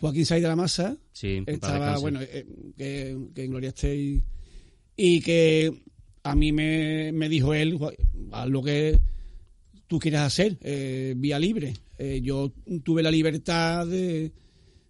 [0.00, 0.96] Joaquín Saiz de la Masa.
[1.12, 4.20] Sí, estaba, bueno, eh, que, que en gloria esté
[4.96, 5.82] y, que
[6.22, 7.94] a mí me, me dijo él, "Joa-
[8.32, 8.98] haz lo que
[9.90, 11.74] tú quieras hacer, eh, vía libre.
[11.98, 12.52] Eh, yo
[12.84, 14.30] tuve la libertad de,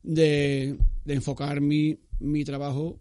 [0.02, 1.96] de, enfocar mi
[2.44, 3.00] trabajo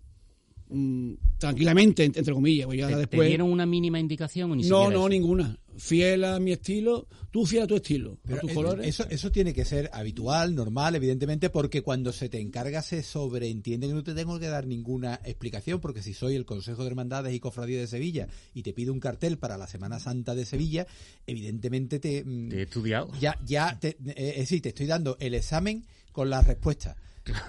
[0.70, 2.66] mm, tranquilamente, ent- entre comillas.
[2.68, 5.10] pues ya ¿Te, te después, dieron una mínima indicación o ni no, no, eso?
[5.10, 5.58] ninguna.
[5.78, 8.86] Fiel a mi estilo, tú fiel a tu estilo, a tus eh, colores.
[8.86, 13.88] Eso, eso tiene que ser habitual, normal, evidentemente, porque cuando se te encarga se sobreentiende
[13.88, 17.34] que no te tengo que dar ninguna explicación, porque si soy el Consejo de Hermandades
[17.34, 20.86] y Cofradías de Sevilla y te pido un cartel para la Semana Santa de Sevilla,
[21.28, 22.24] evidentemente te...
[22.26, 23.10] mm, Te he estudiado.
[23.20, 26.98] Ya, ya, te, eh, es decir, te estoy dando el examen con las respuestas.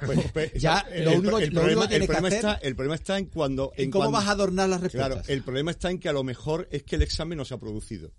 [0.04, 2.06] Pues, pues, Ya, el- lo el- único- el lo único problema- que tienes el que
[2.12, 4.80] problema hacer- está, el problema está en cuando ¿En cómo cuando- vas a adornar las
[4.80, 5.12] respuestas?
[5.24, 7.54] Claro, el problema está en que a lo mejor es que el examen no se
[7.54, 8.12] ha producido.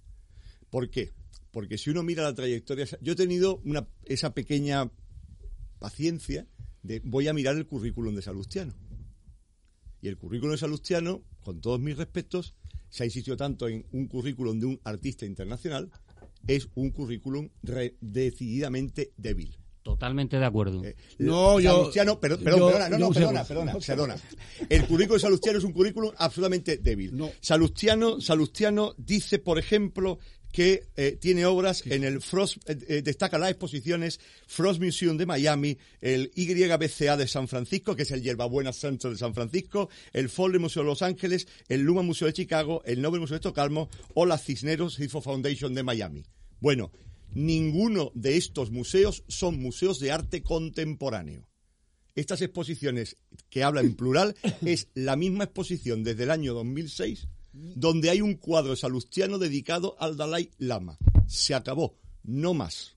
[0.69, 1.11] ¿Por qué?
[1.51, 4.89] Porque si uno mira la trayectoria, yo he tenido una, esa pequeña
[5.79, 6.47] paciencia
[6.83, 8.73] de voy a mirar el currículum de Salustiano.
[10.01, 12.55] Y el currículum de Salustiano, con todos mis respetos,
[12.89, 15.91] se ha insistido tanto en un currículum de un artista internacional,
[16.47, 19.57] es un currículum re- decididamente débil.
[19.83, 20.81] Totalmente de acuerdo.
[21.17, 24.15] No, yo- Salustiano, pero- perdón, yo- perdona, no, yo no, perdona, perdona, perdona.
[24.69, 27.19] El currículum de Salustiano es un currículum absolutamente débil.
[27.41, 30.19] Salustiano, Salustiano dice, por ejemplo,
[30.51, 35.25] que eh, tiene obras en el Frost, eh, eh, destaca las exposiciones Frost Museum de
[35.25, 40.27] Miami, el YBCA de San Francisco, que es el Yerbabuena Center de San Francisco, el
[40.29, 43.89] Foley Museo de Los Ángeles, el Luma Museo de Chicago, el Nobel Museo de Estocolmo
[44.13, 46.23] o la Cisneros Cifo Foundation de Miami.
[46.59, 46.91] Bueno,
[47.33, 51.47] ninguno de estos museos son museos de arte contemporáneo.
[52.15, 53.17] Estas exposiciones
[53.49, 58.35] que habla en plural es la misma exposición desde el año 2006 donde hay un
[58.35, 60.97] cuadro salustiano dedicado al Dalai Lama.
[61.27, 62.95] Se acabó, no más.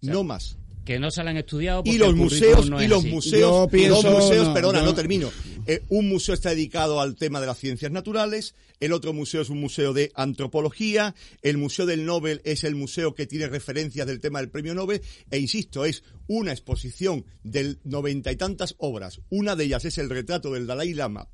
[0.00, 0.56] no más.
[0.84, 3.10] Que no se la han estudiado y porque los museos no y los así.
[3.10, 5.30] museos pienso- los museos no, perdona no termino
[5.66, 9.50] Eh, un museo está dedicado al tema de las ciencias naturales el otro museo es
[9.50, 14.20] un museo de antropología el museo del Nobel es el museo que tiene referencias del
[14.20, 19.56] tema del premio Nobel e insisto es una exposición del noventa y tantas obras una
[19.56, 21.28] de ellas es el retrato del Dalai Lama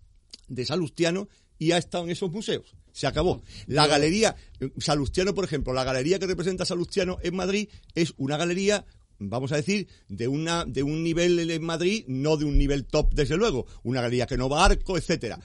[0.48, 2.74] de Salustiano y ha estado en esos museos.
[2.92, 3.42] Se acabó.
[3.66, 8.14] La galería, eh, Salustiano, por ejemplo, la galería que representa a Salustiano en Madrid es
[8.16, 8.86] una galería,
[9.18, 13.12] vamos a decir, de una, de un nivel en Madrid, no de un nivel top,
[13.14, 13.66] desde luego.
[13.82, 15.38] Una galería que no va a arco, etcétera.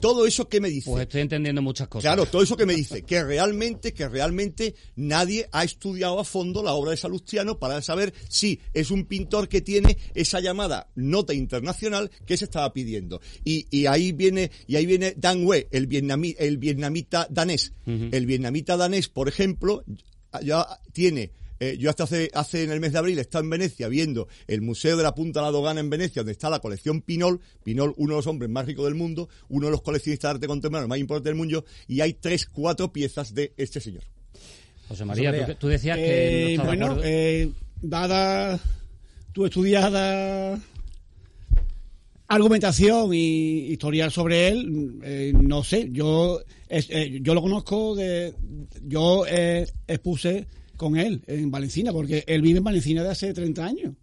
[0.00, 0.90] Todo eso que me dice.
[0.90, 2.02] Pues estoy entendiendo muchas cosas.
[2.02, 6.62] Claro, todo eso que me dice, que realmente, que realmente nadie ha estudiado a fondo
[6.62, 11.34] la obra de Salustiano para saber si es un pintor que tiene esa llamada nota
[11.34, 13.20] internacional que se estaba pidiendo.
[13.44, 17.74] Y, y ahí viene, y ahí viene Dan Wei, el, vietnami- el vietnamita danés.
[17.84, 19.84] El vietnamita danés, por ejemplo,
[20.42, 23.50] ya tiene eh, yo hasta hace, hace en el mes de abril he estado en
[23.50, 26.58] Venecia viendo el Museo de la Punta de la Dogana en Venecia, donde está la
[26.60, 30.30] colección Pinol, Pinol, uno de los hombres más ricos del mundo, uno de los coleccionistas
[30.30, 34.02] de arte contemporáneo más importantes del mundo, y hay tres, cuatro piezas de este señor.
[34.88, 35.58] José María, José tú, María.
[35.58, 37.50] tú decías que no Eh, bueno, eh,
[37.82, 38.60] dada
[39.32, 40.60] tu estudiada
[42.28, 48.34] argumentación y historial sobre él, eh, no sé, yo es- eh, yo lo conozco de
[48.84, 53.64] yo eh, expuse con él en Valencina porque él vive en Valencina de hace 30
[53.64, 53.94] años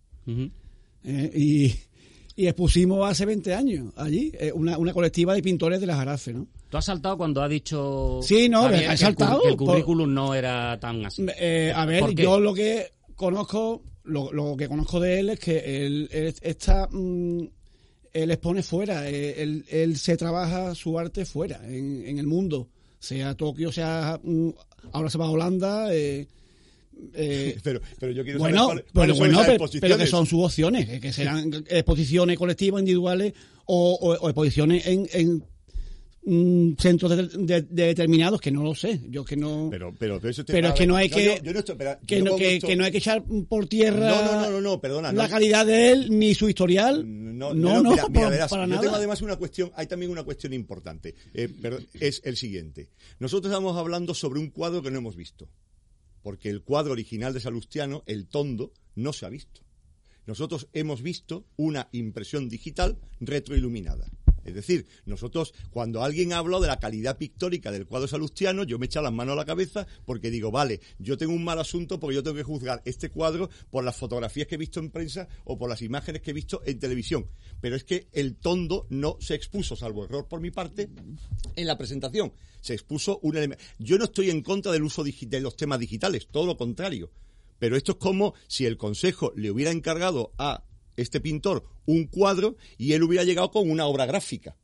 [1.04, 1.74] eh, y,
[2.36, 6.34] y expusimos hace 20 años allí eh, una, una colectiva de pintores de las Jarafe,
[6.34, 6.48] ¿no?
[6.70, 8.20] Tú has saltado cuando ha dicho.
[8.24, 11.26] Sí, no, Javier, he que el saltado que El, por- currículum no era tan así.
[11.40, 15.86] Eh, a ver, yo lo que conozco, lo, lo que conozco de él es que
[15.86, 17.44] él, él está, mm,
[18.14, 23.36] él expone fuera, él, él se trabaja su arte fuera, en, en el mundo, sea
[23.36, 24.50] Tokio, sea mm,
[24.94, 25.94] ahora se va a Holanda.
[25.94, 26.28] eh,
[27.14, 30.44] eh, Pero, pero yo quiero bueno, saber cuáles- pero, bueno pero, pero que son sus
[30.46, 33.34] opciones, eh, que serán exposiciones colectivas, individuales
[33.66, 35.44] o, o- o exposiciones en, en
[36.26, 39.68] mm, centros de- de- de determinados que no lo sé, yo que no.
[39.70, 42.00] Pero, pero, pero eso te- Pero es que no hay que, yo no estoy- espera,
[42.06, 45.12] que, no, que, no hay que echar por tierra No, no, no, no, perdona.
[45.12, 47.04] la calidad de él ni su historial.
[47.06, 48.82] No, no, no, mira, mira, por- verás, para yo nada.
[48.82, 51.50] tengo además una cuestión, hay también una cuestión importante, eh,
[52.00, 52.88] es el siguiente.
[53.20, 55.50] Nosotros estamos hablando sobre un cuadro que no hemos visto,
[56.24, 59.62] porque el cuadro original de Salustiano, el tondo, no se ha visto.
[60.26, 64.10] Nosotros hemos visto una impresión digital retroiluminada.
[64.44, 68.86] Es decir, nosotros, cuando alguien habla de la calidad pictórica del cuadro salustiano, yo me
[68.88, 72.16] echo las manos a la cabeza porque digo, vale, yo tengo un mal asunto porque
[72.16, 75.58] yo tengo que juzgar este cuadro por las fotografías que he visto en prensa o
[75.58, 77.28] por las imágenes que he visto en televisión.
[77.62, 80.90] Pero es que el tondo no se expuso, salvo error por mi parte,
[81.56, 82.34] en la presentación.
[82.62, 83.64] Se expuso un elemento.
[83.80, 87.12] Yo no estoy en contra del uso de los temas digitales, todo lo contrario.
[87.60, 90.64] Pero esto es como si el Consejo le hubiera encargado a
[90.98, 94.56] este pintor un cuadro y él hubiera llegado con una obra gráfica.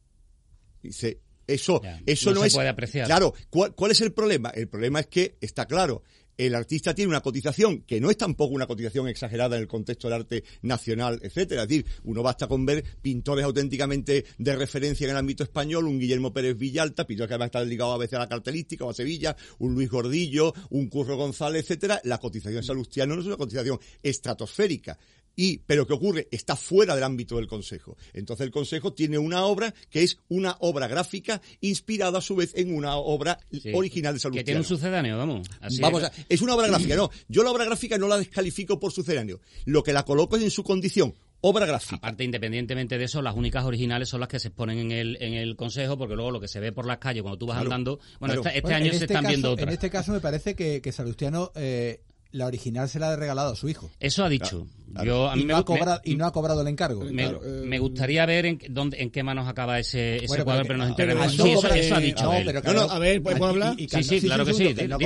[0.82, 2.54] Dice, eso, Ya, eso no no, se es.
[2.54, 3.06] puede apreciar.
[3.08, 4.50] Claro, ¿cuál, cuál es el problema?
[4.50, 6.04] El problema es que está claro.
[6.38, 10.08] El artista tiene una cotización que no es tampoco una cotización exagerada en el contexto
[10.08, 11.63] del arte nacional, etcétera.
[11.63, 16.00] Es decir, uno basta con ver pintores auténticamente de referencia en el ámbito español, un
[16.00, 18.94] Guillermo Pérez Villalta, pintor que además está ligado a veces a la cartelística o a
[18.94, 22.00] Sevilla, un Luis Gordillo, un Curro González, etcétera.
[22.06, 24.98] La cotización salustiano no es una cotización estratosférica.
[25.41, 26.28] Y, pero ¿qué ocurre?
[26.32, 27.95] Está fuera del ámbito del Consejo.
[28.12, 32.52] Entonces el Consejo tiene una obra que es una obra gráfica inspirada a su vez
[32.56, 33.71] en una obra Sí.
[33.73, 34.45] original de Que Salustiano.
[34.45, 35.47] tiene un sucedáneo, vamos.
[35.62, 36.10] Así Vamos es.
[36.10, 37.10] a- es una obra gráfica, no.
[37.30, 39.39] Yo la obra gráfica no la descalifico por sucedáneo.
[39.63, 41.95] Lo que la coloco es en su condición, obra gráfica.
[41.95, 45.36] Aparte, independientemente de eso, las únicas originales son las que se exponen en el, en
[45.36, 47.67] el consejo, porque luego lo que se ve por las calles cuando tú vas Claro,
[47.71, 47.99] andando.
[48.19, 48.49] Bueno, claro.
[48.49, 49.73] este Bueno, año en se este están caso- viendo En otras.
[49.73, 53.56] este caso me parece que, que Salustiano eh, la original se la ha regalado a
[53.56, 53.89] su hijo.
[54.00, 54.68] Eso ha dicho.
[54.92, 55.06] Claro.
[55.06, 57.04] Yo, a mí Y me, no, ha me- cobrado, y no ha cobrado el encargo.
[57.04, 60.46] me- Claro, eh, me gustaría ver en, dónde, en qué manos acaba ese, ese Bueno,
[60.46, 61.24] cuadro, pero nos pero enteraremos.
[61.26, 62.44] al Sí, no eso, eso ha dicho no, él.
[62.46, 63.76] pero No, no, a ver, ¿puedo hablar?
[63.80, 64.98] y- y Sí, sí, claro que sí, que no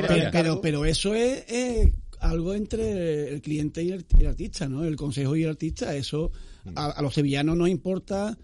[0.61, 4.83] pero, eso es eh, algo entre el cliente y el, artista, ¿no?
[4.83, 5.95] El consejo y el artista.
[5.95, 6.31] Eso
[6.75, 8.37] a, a los sevillanos nos importa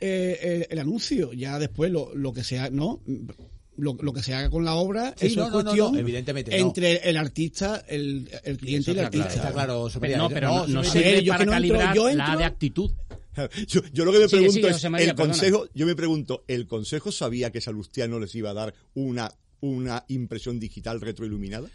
[0.00, 1.32] eh, el, el anuncio.
[1.32, 3.00] Ya después lo, lo que sea, ¿no?
[3.78, 5.92] Lo, lo que se haga con la obra, Sí, eso no, es no, no, cuestión
[5.92, 6.66] no, evidentemente no.
[6.66, 9.22] entre el artista, el, el cliente y el Eso está claro.
[9.24, 9.34] artista.
[9.40, 10.18] Está claro.
[10.18, 12.90] No, pero no, sirve yo para que no entro- calibrar la de actitud.
[13.68, 15.34] Yo, yo lo que me pregunto es, María, el perdona.
[15.34, 20.04] consejo, yo me pregunto, ¿el consejo sabía que Salustiano les iba a dar una, una
[20.08, 21.68] impresión digital retroiluminada?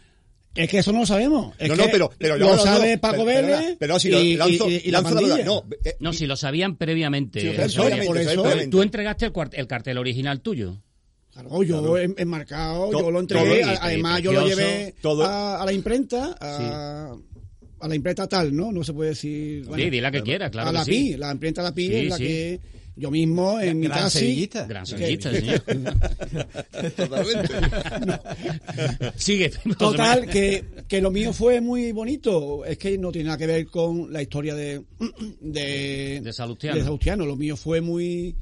[0.56, 1.54] Es que eso no lo sabemos.
[1.60, 4.34] Es No, no, pero- pero lo no, sabe no, Paco Vélez pero- pero si y,
[4.36, 5.44] lo lanzo- y- y la lanzo la.
[5.44, 7.40] No, eh, No, si lo sabían previamente.
[7.40, 8.06] Sí, José previamente, María.
[8.08, 8.70] por eso- previamente.
[8.70, 10.82] Tú entregaste el, cuart- el cartel original tuyo.
[11.32, 15.24] Claro, yo he enmarcado, To- yo lo entregué, además yo lo llevé todo.
[15.24, 17.16] a, a la imprenta, a,
[17.80, 18.70] a la imprenta tal, ¿no?
[18.70, 19.64] No se puede decir...
[19.74, 20.90] sí, di la que quieras, claro a que la sí.
[20.90, 22.24] PI, la imprenta La PI Sí, es la sí.
[22.24, 22.60] que
[22.94, 24.18] yo mismo en mi Gran taxi...
[24.18, 24.66] sevillista.
[24.68, 25.60] Gran sevillista, señor.
[26.96, 27.54] Totalmente.
[29.16, 29.50] Sigue.
[29.78, 32.64] Total, que, que lo mío fue muy bonito.
[32.64, 34.82] Es que no tiene nada que ver con la historia de
[35.40, 36.76] de, De Salustiano.
[36.76, 37.24] de Salustiano.
[37.26, 38.36] Lo mío fue muy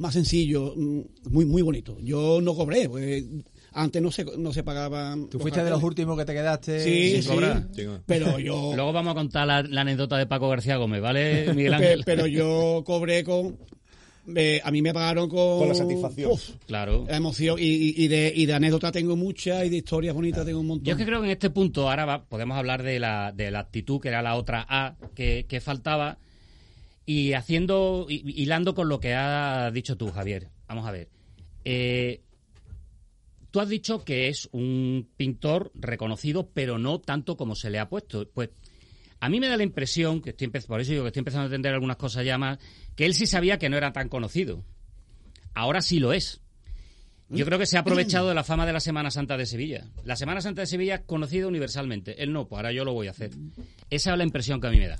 [0.00, 1.96] más sencillo, mm, muy muy bonito.
[2.00, 3.24] Yo no cobré, pues,
[3.72, 5.28] antes no se no se pagaban.
[5.28, 7.28] Tú fuiste de los últimos que te quedaste Sí, sin sí.
[7.28, 7.66] cobrar.
[8.06, 11.74] Pero yo Luego vamos a contar la, la anécdota de Paco García Gómez, ¿vale, Miguel
[11.74, 12.02] Ángel?
[12.04, 13.56] pero yo cobré con
[14.36, 16.30] eh, a mí me pagaron con Con la satisfacción.
[16.32, 17.04] Uf, Claro.
[17.08, 20.44] la emoción y, y- y de y de anécdotas tengo muchas y de historias bonitas
[20.44, 20.84] tengo un montón.
[20.84, 23.50] Yo es que creo que en este punto ahora va- podemos hablar de la, de
[23.50, 26.18] la actitud, que era la otra A que, que faltaba,
[27.06, 30.48] y haciendo, hi- hilando con lo que has dicho tú, Javier.
[30.68, 31.08] Vamos a ver.
[31.64, 32.22] Eh,
[33.50, 37.88] tú has dicho que es un pintor reconocido, pero no tanto como se le ha
[37.88, 38.28] puesto.
[38.32, 38.50] Pues
[39.20, 41.46] a mí me da la impresión, que estoy por eso digo que estoy empezando a
[41.46, 42.58] entender algunas cosas ya más,
[42.96, 44.64] que él sí sabía que no era tan conocido.
[45.54, 46.40] Ahora sí lo es.
[47.32, 49.86] Yo creo que se ha aprovechado de la fama de la Semana Santa de Sevilla.
[50.04, 52.20] La Semana Santa de Sevilla es conocida universalmente.
[52.22, 53.30] Él no, pues ahora yo lo voy a hacer.
[53.88, 54.98] Esa es la impresión que a mí me da.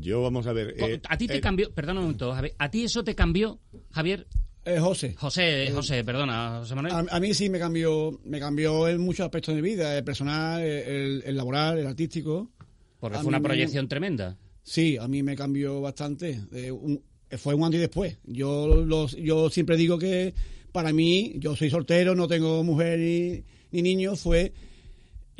[0.00, 0.74] Yo, vamos a ver.
[0.78, 3.58] eh, ¿A ti te eh, cambió, perdona un momento, Javier, ¿a ti eso te cambió,
[3.92, 4.26] Javier?
[4.64, 5.14] Eh, José.
[5.14, 6.94] José, José, perdona, José Manuel.
[6.94, 10.04] A, a mí sí me cambió, me cambió en muchos aspectos de mi vida, el
[10.04, 12.50] personal, el, el laboral, el artístico.
[12.98, 14.36] Porque a fue una me- proyección tremenda.
[14.62, 16.40] Sí, a mí me cambió bastante.
[16.52, 17.02] Eh, un-
[17.38, 18.18] fue un antes y después.
[18.24, 20.34] Yo, los, yo siempre digo que
[20.72, 24.52] para mí, yo soy soltero, no tengo mujer ni, ni niño, fue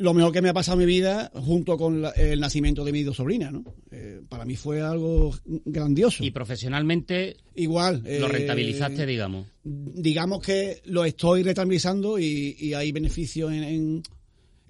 [0.01, 2.91] lo mejor que me ha pasado en mi vida junto con la- el nacimiento de
[2.91, 3.63] mi dos sobrinas, ¿no?
[3.91, 5.33] Eh, para mí fue algo
[5.65, 6.23] grandioso.
[6.23, 8.01] Y profesionalmente Igual.
[8.03, 9.47] lo eh, rentabilizaste, digamos.
[9.63, 14.03] digamos que lo estoy rentabilizando y, y hay beneficios en, en,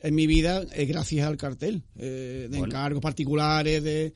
[0.01, 2.65] en mi vida eh, gracias al cartel, eh, de Bueno.
[2.65, 4.13] encargos particulares, de,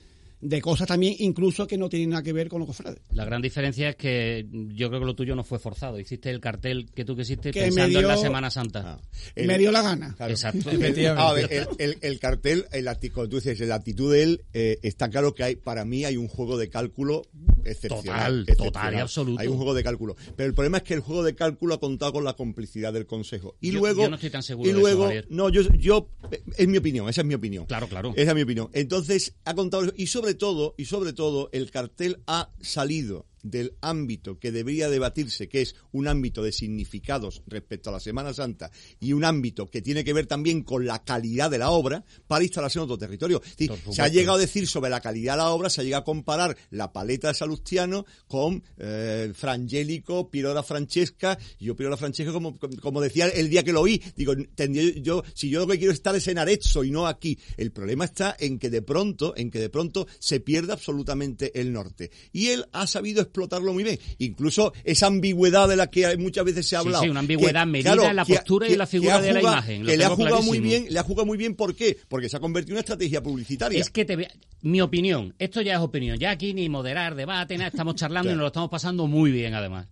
[0.47, 2.99] de cosas también incluso que no tienen nada que ver con los cofrades.
[3.11, 5.99] La gran diferencia es que yo creo que lo tuyo no fue forzado.
[5.99, 8.81] Hiciste el cartel que tú quisiste Que pensando en la Semana Santa.
[8.85, 9.01] ah,
[9.35, 10.13] el- me dio la gana.
[10.15, 10.31] Claro.
[10.31, 10.69] Exacto.
[11.17, 14.77] A ver, el, el- el cartel, el como tú dices, la actitud de él, eh,
[14.83, 17.23] está claro que hay, para mí hay un juego de cálculo
[17.65, 18.45] excepcional.
[18.45, 19.41] Total, total y absoluto.
[19.41, 20.15] Hay un juego de cálculo.
[20.35, 23.05] Pero el problema es que el juego de cálculo ha contado con la complicidad del
[23.05, 23.55] Consejo.
[23.59, 24.03] Y Yo- luego.
[24.03, 26.09] yo no estoy tan seguro Y de luego, no, yo, yo,
[26.57, 27.65] es mi opinión, esa es mi opinión.
[27.65, 28.13] Claro, claro.
[28.15, 28.69] Esa es mi opinión.
[28.73, 34.39] Entonces, ha contado, y sobre todo, y sobre todo, el cartel ha salido del ámbito
[34.39, 39.13] que debería debatirse, que es un ámbito de significados respecto a la Semana Santa y
[39.13, 42.79] un ámbito que tiene que ver también con la calidad de la obra para instalarse
[42.79, 43.41] en otro territorio.
[43.43, 45.83] Es decir, se ha llegado a decir sobre la calidad de la obra, se ha
[45.83, 52.33] llegado a comparar la paleta de Salustiano con eh, Frangélico, Pirola Francesca, yo Pirola Francesca,
[52.33, 55.77] como, como decía el día que lo oí, digo, tendría yo, si yo lo que
[55.77, 57.37] quiero estar es en Arezzo y no aquí.
[57.57, 61.71] El problema está en que de pronto, en que de pronto se pierde absolutamente el
[61.71, 62.11] norte.
[62.31, 63.99] Y él ha sabido explotarlo muy bien.
[64.19, 67.03] Incluso esa ambiguedad de la que muchas veces se ha hablado.
[67.03, 69.41] sí, una ambigüedad que, medida en la que- postura y en la figura de la
[69.41, 71.97] imagen, lo Que le ha jugado muy bien, le ha jugado muy bien, ¿por qué?
[72.07, 73.79] Porque se ha convertido en una estrategia publicitaria.
[73.79, 74.27] Es que te
[74.61, 78.33] mi opinión, esto ya es opinión, ya aquí ni moderar debate, nada, estamos charlando y
[78.33, 79.87] nos lo estamos pasando muy bien además.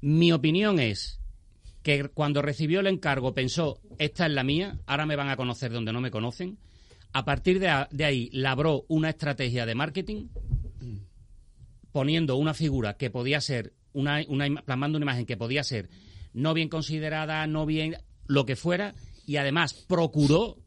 [0.00, 1.20] Mi opinión es
[1.82, 5.72] que cuando recibió el encargo pensó, esta es la mía, ahora me van a conocer
[5.72, 6.58] donde no me conocen.
[7.12, 10.28] A partir de ahí labró una estrategia de marketing
[11.92, 15.88] poniendo una figura que podía ser, una, una, plasmando una imagen que podía ser
[16.32, 18.94] no bien considerada, no bien, lo que fuera,
[19.26, 20.58] y además procuró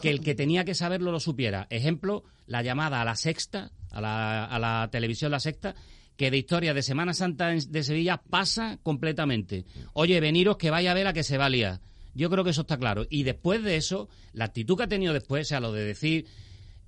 [0.00, 1.66] que el que tenía que saberlo lo supiera.
[1.70, 5.74] Ejemplo, la llamada a la sexta, a la, a la televisión La Sexta,
[6.16, 9.64] que de historia de Semana Santa de Sevilla pasa completamente.
[9.92, 11.80] Oye, veniros que vaya a ver a que se va a liar.
[12.14, 13.06] Yo creo que eso está claro.
[13.08, 16.26] Y después de eso, la actitud que ha tenido después, o sea, lo de decir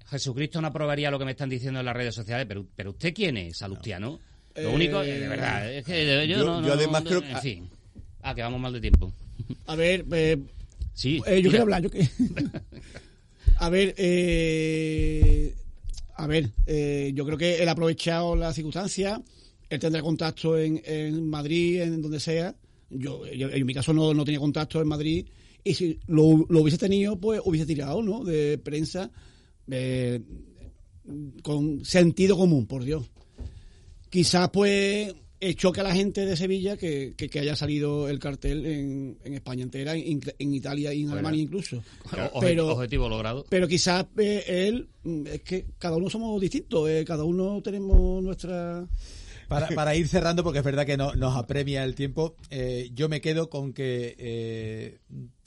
[0.07, 3.13] Jesucristo no aprobaría lo que me están diciendo en las redes sociales, pero, pero ¿usted
[3.15, 4.19] quién es, Salustiano?
[4.57, 7.41] Lo Eh, único, de verdad, es que yo, yo- no, yo además creo que- En
[7.41, 7.69] fin.
[8.23, 9.13] Ah, que vamos mal de tiempo.
[9.67, 10.39] A ver, eh,
[10.95, 11.17] Sí.
[11.27, 11.51] eh, yo mira.
[11.51, 11.83] quiero hablar.
[11.83, 12.09] Yo que...
[13.57, 15.55] a ver, eh,
[16.17, 19.21] a ver, eh, yo creo que él ha aprovechado la circunstancia.
[19.69, 22.55] Él tendrá contacto en, en Madrid, en donde sea.
[22.91, 25.27] Yo, yo- en mi caso no, no tenía contacto en Madrid.
[25.65, 28.23] Y si lo, lo hubiese tenido, pues hubiese tirado, ¿no?
[28.23, 29.11] De prensa.
[29.71, 30.21] Eh,
[31.43, 33.11] con sentido común, por Dios.
[34.11, 35.15] Quizás, pues,
[35.53, 39.35] choca a la gente de Sevilla que, que, que haya salido el cartel en, en
[39.35, 41.19] España entera, en, en Italia y en Bueno.
[41.19, 41.83] Alemania incluso.
[42.41, 43.45] Pero, objetivo logrado.
[43.51, 48.23] pero quizás eh, él, mm, es que cada uno somos distintos, eh, cada uno tenemos
[48.23, 48.87] nuestra...
[49.49, 53.11] Para, para ir cerrando, porque es verdad que no, nos apremia el tiempo, eh, yo
[53.11, 55.01] me quedo con que eh,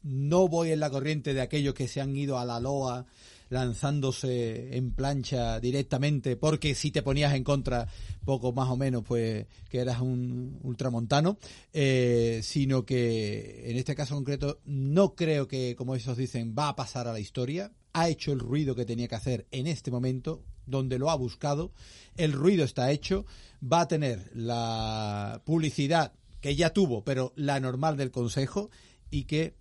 [0.03, 3.07] no voy en la corriente de aquellos que se han ido a la loa
[3.49, 7.87] lanzándose en plancha directamente, porque si te ponías en contra,
[8.25, 11.37] poco más o menos, pues que eras un ultramontano,
[11.73, 16.75] eh, sino que en este caso concreto no creo que, como esos dicen, va a
[16.75, 17.71] pasar a la historia.
[17.93, 21.71] Ha hecho el ruido que tenía que hacer en este momento, donde lo ha buscado.
[22.15, 23.25] El ruido está hecho.
[23.61, 28.69] Va a tener la publicidad que ya tuvo, pero la normal del Consejo,
[29.09, 29.55] y que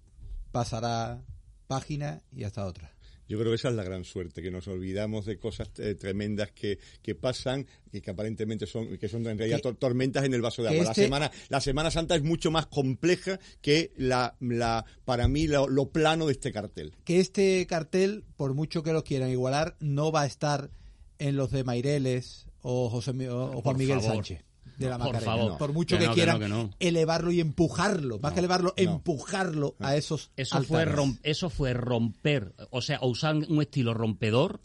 [0.53, 1.22] pasará
[1.66, 2.95] página y hasta otra.
[3.29, 6.53] Yo creo que esa es la gran suerte, que nos olvidamos de cosas eh, tremendas
[6.53, 10.33] que, que pasan y que aparentemente son, que son en realidad Que- tor- tormentas en
[10.35, 10.85] el vaso de agua.
[10.85, 15.47] este- La, semana, la Semana Santa es mucho más compleja que la, la para mí
[15.49, 16.93] lo, lo plano de este cartel.
[17.05, 20.70] Que este cartel, por mucho que lo quieran igualar, no va a estar
[21.18, 24.14] en los de Maireles o, José, o Juan Por Miguel favor.
[24.16, 24.45] Sánchez.
[24.79, 25.33] De la Por Macarena.
[25.33, 25.59] favor.
[25.59, 26.70] Por mucho Que que, no, que quieran no, que no.
[26.81, 31.18] elevarlo y empujarlo, más que elevarlo, empujarlo a esos Eso fue, altares.
[31.22, 34.61] eso fue romper, o sea, o usar un estilo rompedor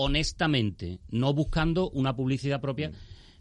[0.00, 2.92] honestamente, no buscando una publicidad propia,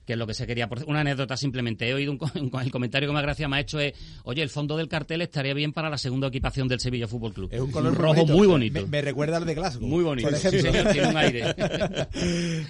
[0.07, 0.67] que es lo que se quería.
[0.69, 1.87] Por- Una anécdota simplemente.
[1.87, 2.19] He oído un,
[2.63, 3.93] el comentario que más gracia me ha hecho es,
[4.23, 7.49] oye, el fondo del cartel estaría bien para la segunda equipación del Sevilla Fútbol Club.
[7.53, 8.33] Es un color rojo bonito.
[8.33, 8.81] muy bonito.
[8.81, 9.85] Me, me recuerda al de Glasgow.
[9.87, 10.29] Muy bonito.
[10.29, 10.71] Por Sí, ejemplo.
[10.71, 11.55] señor, tiene un aire.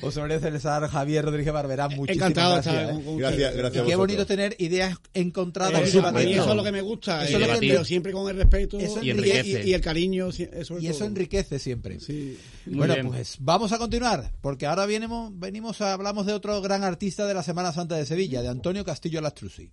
[0.01, 2.97] José María César, Javier Rodríguez Barberá, muchísimas Encantado gracias.
[2.97, 3.15] ¿eh?
[3.17, 5.73] Gracias, gracias Y qué bonito tener ideas encontradas.
[5.95, 8.11] Eh, y eso es lo que me gusta, Eso eh, es lo que me- siempre
[8.11, 9.63] con el respeto Eso Y y, enriquece.
[9.65, 10.29] y- y el cariño.
[10.29, 11.07] eh, Y eso todo.
[11.07, 11.99] enriquece siempre.
[11.99, 12.37] Sí.
[12.65, 13.07] Bueno, bien.
[13.07, 17.33] pues vamos a continuar, porque ahora venimos, venimos a, hablamos de otro gran artista de
[17.33, 19.69] la Semana Santa de Sevilla, de Antonio Castillo Lastrucci.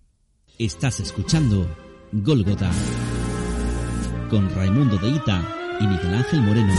[0.59, 1.67] Estás escuchando
[2.11, 2.69] Gólgota
[4.29, 5.43] con Raimundo de Ita
[5.79, 6.73] y Miguel Ángel Moreno.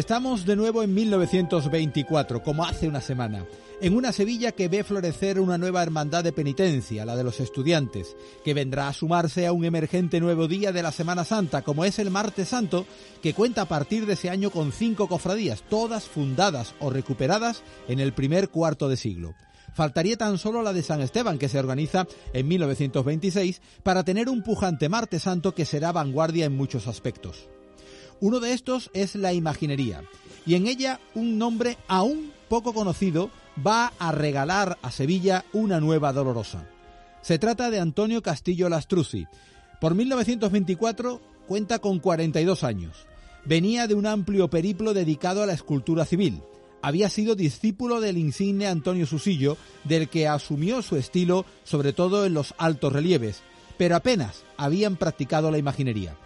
[0.00, 3.44] Estamos de nuevo en 1924, como hace una semana,
[3.82, 8.16] en una Sevilla que ve florecer una nueva hermandad de penitencia, la de los estudiantes,
[8.42, 11.98] que vendrá a sumarse a un emergente nuevo día de la Semana Santa, como es
[11.98, 12.86] el Martes Santo,
[13.22, 18.00] que cuenta a partir de ese año con cinco cofradías, todas fundadas o recuperadas en
[18.00, 19.34] el primer cuarto de siglo.
[19.74, 24.42] Faltaría tan solo la de San Esteban, que se organiza en 1926, para tener un
[24.42, 27.50] pujante Martes Santo que será vanguardia en muchos aspectos.
[28.20, 30.02] Uno de estos es la imaginería,
[30.44, 33.30] y en ella un nombre aún poco conocido
[33.66, 36.66] va a regalar a Sevilla una nueva dolorosa.
[37.22, 39.26] Se trata de Antonio Castillo Lastruzzi.
[39.80, 43.06] Por 1924 cuenta con 42 años.
[43.44, 46.42] Venía de un amplio periplo dedicado a la escultura civil.
[46.82, 52.34] Había sido discípulo del insigne Antonio Susillo, del que asumió su estilo sobre todo en
[52.34, 53.42] los altos relieves,
[53.78, 56.16] pero apenas habían practicado la imaginería.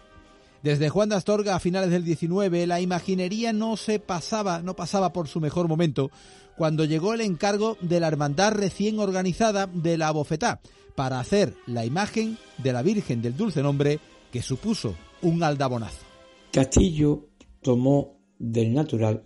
[0.64, 5.12] Desde Juan de Astorga a finales del 19, la imaginería no se pasaba, no pasaba
[5.12, 6.10] por su mejor momento,
[6.56, 10.62] cuando llegó el encargo de la hermandad recién organizada de la Bofetá
[10.94, 14.00] para hacer la imagen de la Virgen del Dulce Nombre,
[14.32, 16.06] que supuso un aldabonazo.
[16.50, 17.28] Castillo
[17.60, 19.22] tomó del natural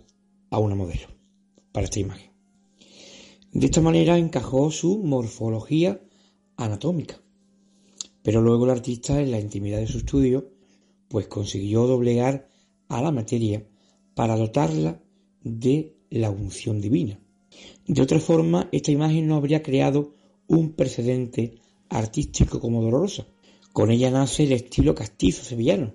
[0.49, 1.07] a una modelo
[1.71, 2.33] para esta imagen.
[3.53, 6.01] De esta manera encajó su morfología
[6.57, 7.21] anatómica.
[8.23, 10.58] Pero luego el artista, en la intimidad de su estudio,
[11.09, 12.47] pues consiguió doblegar
[12.87, 13.67] a la materia
[14.15, 15.01] para dotarla
[15.43, 17.19] de la unción divina.
[17.87, 20.13] De otra forma, esta imagen no habría creado
[20.47, 21.55] un precedente
[21.89, 23.27] artístico como dolorosa.
[23.73, 25.93] Con ella nace el estilo castizo sevillano,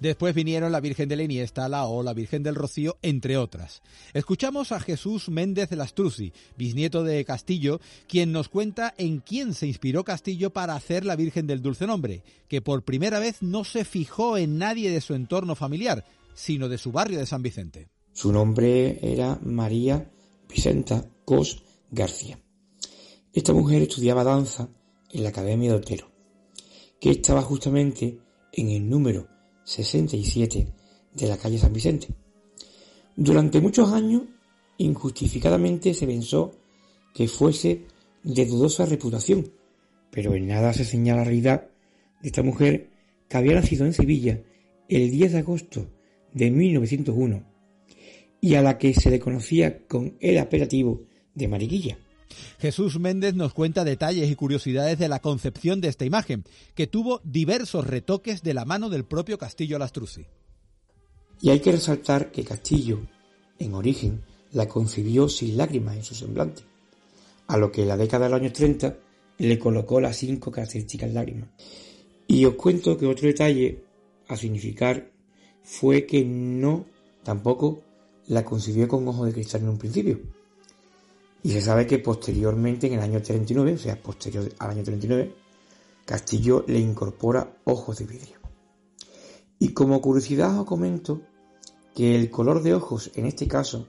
[0.00, 3.82] Después vinieron la Virgen de la Iniesta, la O, la Virgen del Rocío, entre otras.
[4.12, 10.04] Escuchamos a Jesús Méndez Lastruzzi, bisnieto de Castillo, quien nos cuenta en quién se inspiró
[10.04, 14.36] Castillo para hacer la Virgen del Dulce Nombre, que por primera vez no se fijó
[14.36, 16.04] en nadie de su entorno familiar,
[16.34, 17.88] sino de su barrio de San Vicente.
[18.12, 20.10] Su nombre era María
[20.48, 22.38] Vicenta Cos García.
[23.32, 24.68] Esta mujer estudiaba danza
[25.12, 26.10] en la Academia de Otero,
[27.00, 28.18] que estaba justamente
[28.52, 29.28] en el número
[29.70, 30.66] 67
[31.14, 32.08] de la calle San Vicente.
[33.14, 34.22] Durante muchos años,
[34.78, 36.52] injustificadamente se pensó
[37.14, 37.82] que fuese
[38.24, 39.52] de dudosa reputación,
[40.10, 41.68] pero en nada se señala la realidad
[42.20, 42.90] de esta mujer
[43.28, 44.42] que había nacido en Sevilla
[44.88, 45.86] el 10 de agosto
[46.32, 47.44] de 1901
[48.40, 51.02] y a la que se le conocía con el apelativo
[51.34, 51.98] de Mariquilla.
[52.58, 57.20] Jesús Méndez nos cuenta detalles y curiosidades de la concepción de esta imagen, que tuvo
[57.24, 60.26] diversos retoques de la mano del propio Castillo Lastruzzi.
[61.40, 63.00] Y hay que resaltar que Castillo,
[63.58, 64.22] en origen,
[64.52, 66.62] la concibió sin lágrimas en su semblante,
[67.46, 68.96] a lo que en la década de los años 30
[69.38, 71.48] le colocó las cinco características lágrimas.
[72.26, 73.82] Y os cuento que otro detalle
[74.28, 75.10] a significar
[75.62, 76.86] fue que no
[77.22, 77.82] tampoco
[78.26, 80.20] la concibió con ojos de cristal en un principio.
[81.42, 85.34] Y se sabe que posteriormente, en el año 39, o sea, posterior al año 39,
[86.04, 88.38] Castillo le incorpora ojos de vidrio.
[89.58, 91.22] Y como curiosidad os comento
[91.94, 93.86] que el color de ojos en este caso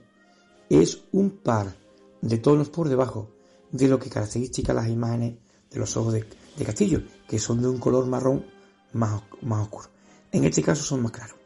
[0.68, 1.74] es un par
[2.20, 3.30] de tonos por debajo
[3.70, 5.36] de lo que caracteriza las imágenes
[5.70, 6.26] de los ojos de,
[6.64, 8.44] Castillo, que son de un color marrón
[8.92, 9.88] más, más oscuro.
[10.30, 11.41] En este caso son más claros.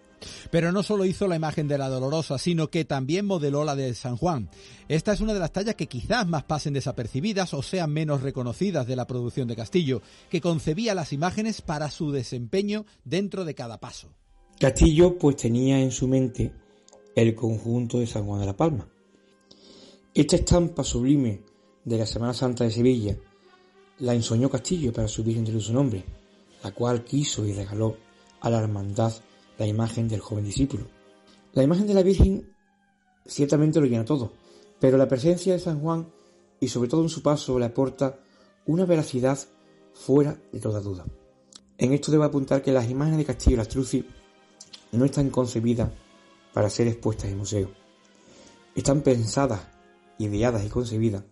[0.51, 3.95] Pero no solo hizo la imagen de la Dolorosa, sino que también modeló la de
[3.95, 4.49] San Juan.
[4.89, 8.87] Esta es una de las tallas que quizás más pasen desapercibidas o sean menos reconocidas
[8.87, 13.79] de la producción de Castillo, que concebía las imágenes para su desempeño dentro de cada
[13.79, 14.09] paso.
[14.59, 16.53] Castillo pues tenía en su mente
[17.15, 18.89] el conjunto de San Juan de la Palma.
[20.15, 21.43] Esta estampa sublime
[21.85, 23.17] de la Semana Santa de Sevilla
[23.99, 26.05] la ensoñó Castillo para su Virgen de su nombre,
[26.63, 27.97] la cual quiso y regaló
[28.41, 29.13] a la hermandad
[29.59, 30.87] la imagen del joven discípulo.
[31.53, 32.55] La imagen de la Virgen
[33.25, 34.33] ciertamente lo llena todo,
[34.79, 36.07] pero la presencia de San Juan
[36.61, 38.19] y sobre todo en su paso le aporta
[38.67, 39.39] una veracidad
[39.95, 41.05] fuera de toda duda.
[41.79, 44.07] En esto debo apuntar que las imágenes de Castillo y Lastruzzi
[44.93, 45.91] no están concebidas
[46.53, 47.71] para ser expuestas en museo.
[48.75, 49.61] Están pensadas,
[50.19, 51.23] ideadas y concebidas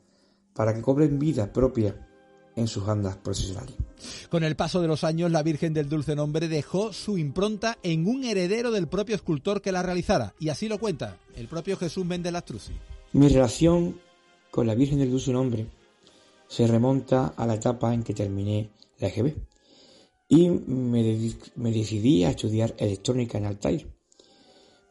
[0.54, 2.08] para que cobren vida propia
[2.56, 3.74] en sus andas procesionales.
[4.28, 8.06] Con el paso de los años, la Virgen del Dulce Nombre dejó su impronta en
[8.06, 12.04] un heredero del propio escultor que la realizara, y así lo cuenta el propio Jesús
[12.04, 12.72] Méndez Lastruzzi.
[13.12, 13.98] Mi relación
[14.50, 15.66] con la Virgen del Dulce Nombre
[16.48, 19.34] se remonta a la etapa en que terminé la EGB
[20.28, 23.88] y me, me decidí a estudiar electrónica en Altair.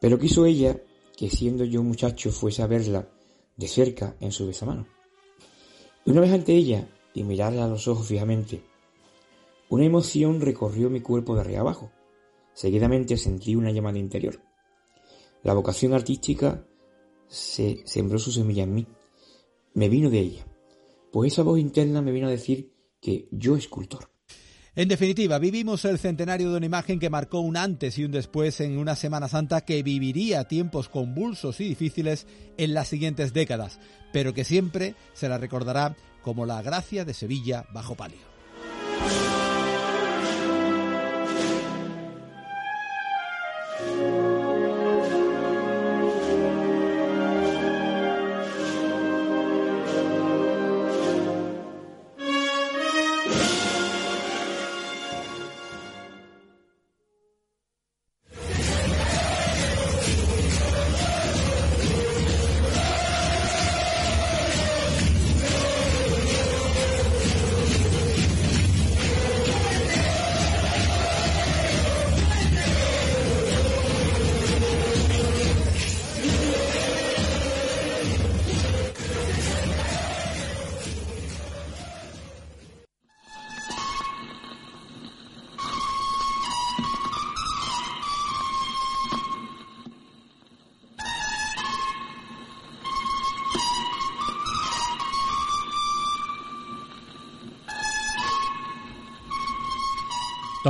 [0.00, 0.76] Pero quiso ella
[1.16, 3.08] que siendo yo un muchacho fuese a verla
[3.56, 4.86] de cerca en su besamano.
[6.04, 8.62] Y una vez ante ella y mirarla a los ojos fijamente,
[9.68, 11.90] una emoción recorrió mi cuerpo de arriba abajo.
[12.52, 14.40] Seguidamente sentí una llamada interior.
[15.42, 16.64] La vocación artística
[17.26, 18.86] se sembró su semilla en mí.
[19.74, 20.46] Me vino de ella.
[21.10, 24.10] Pues esa voz interna me vino a decir que yo escultor.
[24.76, 28.60] En definitiva, vivimos el centenario de una imagen que marcó un antes y un después
[28.60, 33.78] en una Semana Santa que viviría tiempos convulsos y difíciles en las siguientes décadas,
[34.12, 38.33] pero que siempre se la recordará como la gracia de Sevilla bajo palio.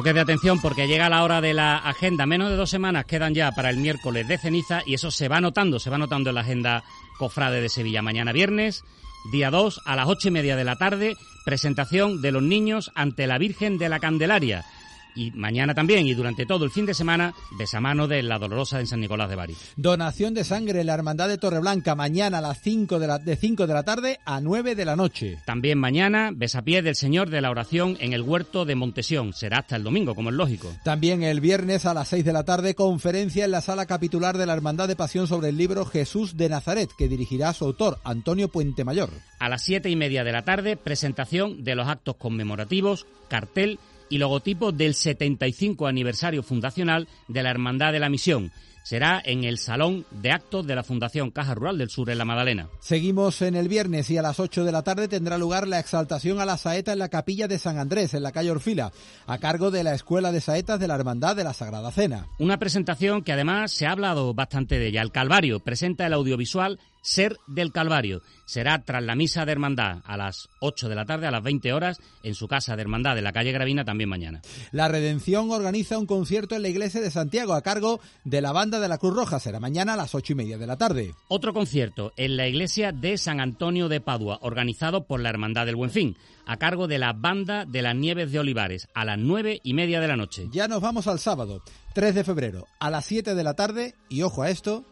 [0.05, 2.27] Toque de atención porque llega la hora de la agenda.
[2.27, 5.41] Menos de dos semanas quedan ya para el miércoles de ceniza y eso se va
[5.41, 6.85] notando, se va notando en la agenda
[7.17, 8.03] Cofrade de Sevilla.
[8.03, 8.85] Mañana viernes,
[9.33, 13.27] día 2, a las ocho y media de la tarde, presentación de los niños ante
[13.27, 14.67] la Virgen de la Candelaria
[15.15, 18.87] y mañana también y durante todo el fin de semana besamano de la Dolorosa en
[18.87, 19.57] San Nicolás de Bari.
[19.77, 23.37] Donación de sangre en la Hermandad de Torreblanca mañana a las 5 de la, de
[23.37, 25.39] 5 de la tarde a 9 de la noche.
[25.45, 29.33] También mañana besapié del Señor de la Oración en el Huerto de Montesión.
[29.33, 30.75] Será hasta el domingo, como es lógico.
[30.85, 34.47] También el viernes a las 6 de la tarde conferencia en la sala capitular de
[34.47, 38.49] la Hermandad de Pasión sobre el libro Jesús de Nazaret que dirigirá su autor Antonio
[38.49, 39.11] Puente Mayor.
[39.39, 43.79] A las siete y media de la tarde presentación de los actos conmemorativos, cartel
[44.09, 48.53] y logotipo del 75 aniversario fundacional de la Hermandad de la Misión.
[48.85, 52.27] será en el Salón de Actos de la Fundación Caja Rural del Sur en La
[52.27, 52.69] Madalena.
[52.81, 56.39] Seguimos en el viernes y a las 8 de la tarde tendrá lugar la exaltación
[56.39, 58.93] a la saeta en la capilla de San Andrés, en la calle Orfila,
[59.27, 62.27] a cargo de la Escuela de Saetas de la Hermandad de la Sagrada Cena.
[62.39, 65.01] Una presentación que además se ha hablado bastante de ella.
[65.01, 68.23] El Calvario presenta el audiovisual ser del Calvario.
[68.47, 71.73] Será tras la misa de hermandad a las 8 de la tarde, a las 20
[71.73, 74.41] horas, en su casa de hermandad de la calle Gravina también mañana.
[74.73, 78.81] La Redención organiza un concierto en la iglesia de Santiago a cargo de la banda
[78.81, 79.39] de la Cruz Roja.
[79.39, 81.15] Será mañana a las 8 y media de la tarde.
[81.29, 85.77] Otro concierto en la iglesia de San Antonio de Padua, organizado por la Hermandad del
[85.77, 89.61] Buen Fin, a cargo de la banda de las Nieves de Olivares, a las 9
[89.63, 90.49] y media de la noche.
[90.53, 91.63] Ya nos vamos al sábado,
[91.95, 94.85] 3 de febrero, a las 7 de la tarde, y ojo a esto,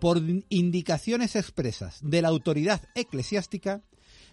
[0.00, 3.82] por indicaciones expresas de la autoridad eclesiástica,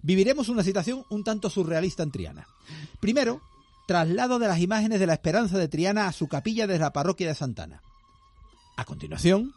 [0.02, 2.48] viviremos una situación un tanto surrealista en Triana.
[3.00, 3.42] Primero,
[3.88, 7.28] traslado de las imágenes de la esperanza de Triana a su capilla de la parroquia
[7.28, 7.82] de Santana.
[8.76, 9.54] A continuación,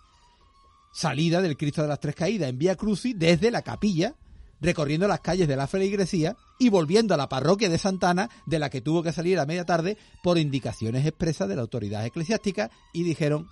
[0.92, 4.14] salida del Cristo de las Tres Caídas en Vía Crucis desde la capilla,
[4.60, 8.70] recorriendo las calles de la feligresía y volviendo a la parroquia de Santana, de la
[8.70, 13.02] que tuvo que salir a media tarde por indicaciones expresas de la autoridad eclesiástica, y
[13.02, 13.48] dijeron,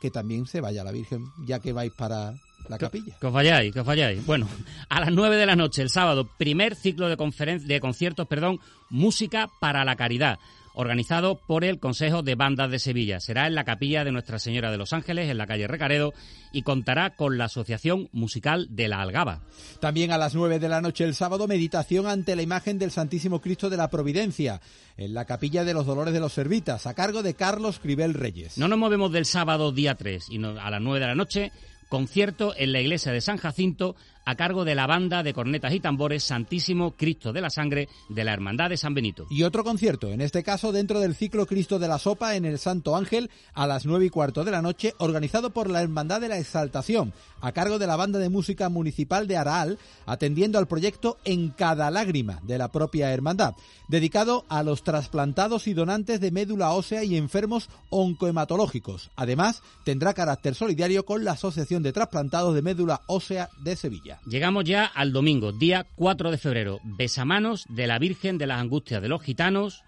[0.00, 2.34] que también se vaya la Virgen, ya que vais para
[2.68, 3.16] la capilla.
[3.20, 4.24] Que os vayáis, que os vayáis.
[4.26, 4.48] Bueno,
[4.88, 8.60] a las 9 de la noche, el sábado, primer ciclo de, conferen de conciertos, perdón,
[8.90, 10.38] Música para la Caridad
[10.78, 13.18] organizado por el Consejo de Bandas de Sevilla.
[13.18, 16.14] Será en la capilla de Nuestra Señora de los Ángeles, en la calle Recaredo,
[16.52, 19.42] y contará con la Asociación Musical de la Algaba.
[19.80, 23.40] También a las 9 de la noche el sábado, meditación ante la imagen del Santísimo
[23.40, 24.60] Cristo de la Providencia,
[24.96, 28.56] en la capilla de los Dolores de los Servitas, a cargo de Carlos Cribel Reyes.
[28.56, 31.50] No nos movemos del sábado día 3, y a las 9 de la noche
[31.88, 33.96] concierto en la iglesia de San Jacinto
[34.28, 38.24] a cargo de la banda de cornetas y tambores Santísimo Cristo de la Sangre de
[38.24, 39.26] la Hermandad de San Benito.
[39.30, 42.58] Y otro concierto, en este caso dentro del ciclo Cristo de la Sopa en el
[42.58, 46.28] Santo Ángel a las nueve y cuarto de la noche, organizado por la Hermandad de
[46.28, 51.16] la Exaltación, a cargo de la banda de música municipal de Araal, atendiendo al proyecto
[51.24, 53.54] En cada lágrima de la propia hermandad,
[53.88, 59.10] dedicado a los trasplantados y donantes de médula ósea y enfermos oncohematológicos.
[59.16, 64.17] Además, tendrá carácter solidario con la Asociación de Trasplantados de Médula Ósea de Sevilla.
[64.26, 66.80] Llegamos ya al domingo, día 4 de febrero.
[66.82, 69.84] Besamanos de la Virgen de las Angustias de los Gitanos,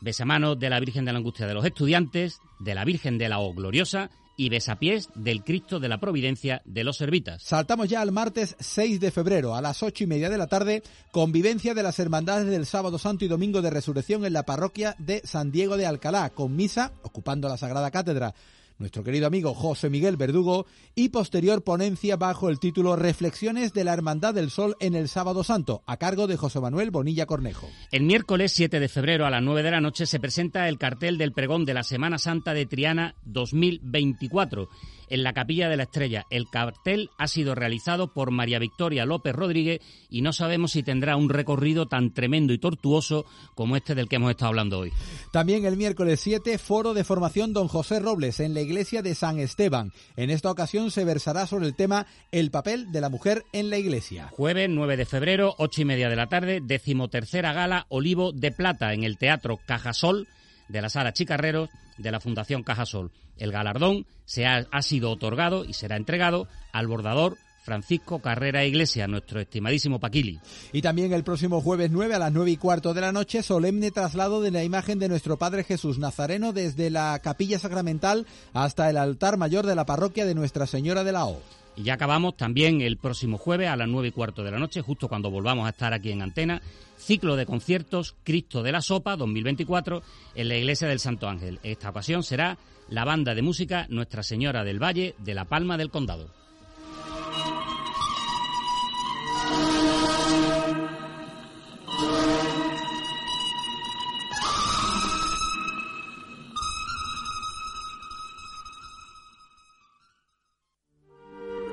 [0.00, 3.38] besamanos de la Virgen de la Angustia de los Estudiantes, de la Virgen de la
[3.38, 7.42] O Gloriosa y besapiés del Cristo de la Providencia de los Servitas.
[7.42, 10.82] Saltamos ya al martes 6 de febrero a las ocho y media de la tarde,
[11.10, 15.22] convivencia de las hermandades del Sábado Santo y Domingo de Resurrección en la parroquia de
[15.24, 18.34] San Diego de Alcalá, con misa ocupando la Sagrada Cátedra
[18.78, 23.92] nuestro querido amigo José Miguel Verdugo, y posterior ponencia bajo el título Reflexiones de la
[23.92, 27.68] Hermandad del Sol en el Sábado Santo, a cargo de José Manuel Bonilla Cornejo.
[27.90, 31.18] El miércoles 7 de febrero a las 9 de la noche se presenta el cartel
[31.18, 34.68] del pregón de la Semana Santa de Triana 2024
[35.10, 36.26] en la Capilla de la Estrella.
[36.30, 39.80] El cartel ha sido realizado por María Victoria López Rodríguez
[40.10, 44.16] y no sabemos si tendrá un recorrido tan tremendo y tortuoso como este del que
[44.16, 44.92] hemos estado hablando hoy.
[45.32, 49.38] También el miércoles 7, foro de formación Don José Robles en la iglesia de San
[49.38, 49.92] Esteban.
[50.16, 53.78] En esta ocasión se versará sobre el tema el papel de la mujer en la
[53.78, 54.28] iglesia.
[54.32, 58.92] Jueves 9 de febrero, ocho y media de la tarde, decimotercera gala Olivo de Plata
[58.92, 60.28] en el Teatro Cajasol
[60.68, 63.10] de la Sala Chicarreros de la Fundación Cajasol.
[63.36, 67.38] El galardón se ha, ha sido otorgado y será entregado al bordador
[67.68, 70.40] Francisco Carrera Iglesia, nuestro estimadísimo Paquili.
[70.72, 73.90] Y también el próximo jueves 9 a las 9 y cuarto de la noche, solemne
[73.90, 78.96] traslado de la imagen de nuestro Padre Jesús Nazareno desde la capilla sacramental hasta el
[78.96, 81.42] altar mayor de la parroquia de Nuestra Señora de la O.
[81.78, 84.82] Y ya acabamos también el próximo jueves a las 9 y cuarto de la noche,
[84.82, 86.60] justo cuando volvamos a estar aquí en antena,
[86.96, 90.02] ciclo de conciertos Cristo de la Sopa 2024
[90.34, 91.60] en la Iglesia del Santo Ángel.
[91.62, 92.58] Esta ocasión será
[92.88, 96.37] la banda de música Nuestra Señora del Valle de la Palma del Condado.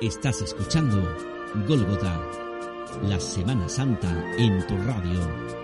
[0.02, 1.02] Estás escuchando
[1.66, 2.20] Gólgota,
[3.04, 5.22] la Semana Santa en tu radio,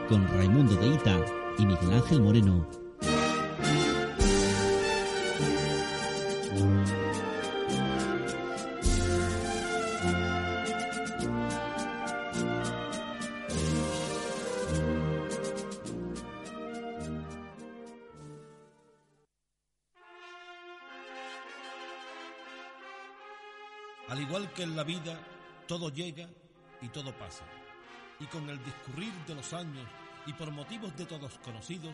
[0.07, 1.19] con Raimundo de Ita
[1.57, 2.65] y Miguel Ángel Moreno.
[24.31, 25.19] Igual que en la vida,
[25.67, 26.25] todo llega
[26.81, 27.43] y todo pasa.
[28.17, 29.85] Y con el discurrir de los años
[30.25, 31.93] y por motivos de todos conocidos,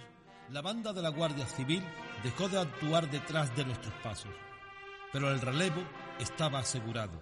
[0.52, 1.84] la banda de la Guardia Civil
[2.24, 4.30] dejó de actuar detrás de nuestros pasos.
[5.12, 5.82] pero el relevo
[6.20, 7.20] estaba asegurado.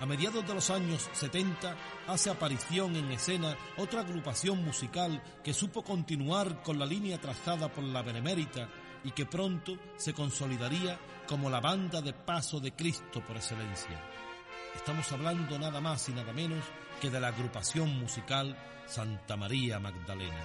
[0.00, 1.76] A mediados de los años 70
[2.08, 7.84] hace aparición en escena otra agrupación musical que supo continuar con la línea trazada por
[7.84, 8.68] la Benemérita
[9.04, 14.00] y que pronto se consolidaría como la banda de paso de Cristo por excelencia.
[14.76, 16.64] Estamos hablando nada más y nada menos
[17.00, 18.56] que de la agrupación musical
[18.86, 20.40] Santa María Magdalena,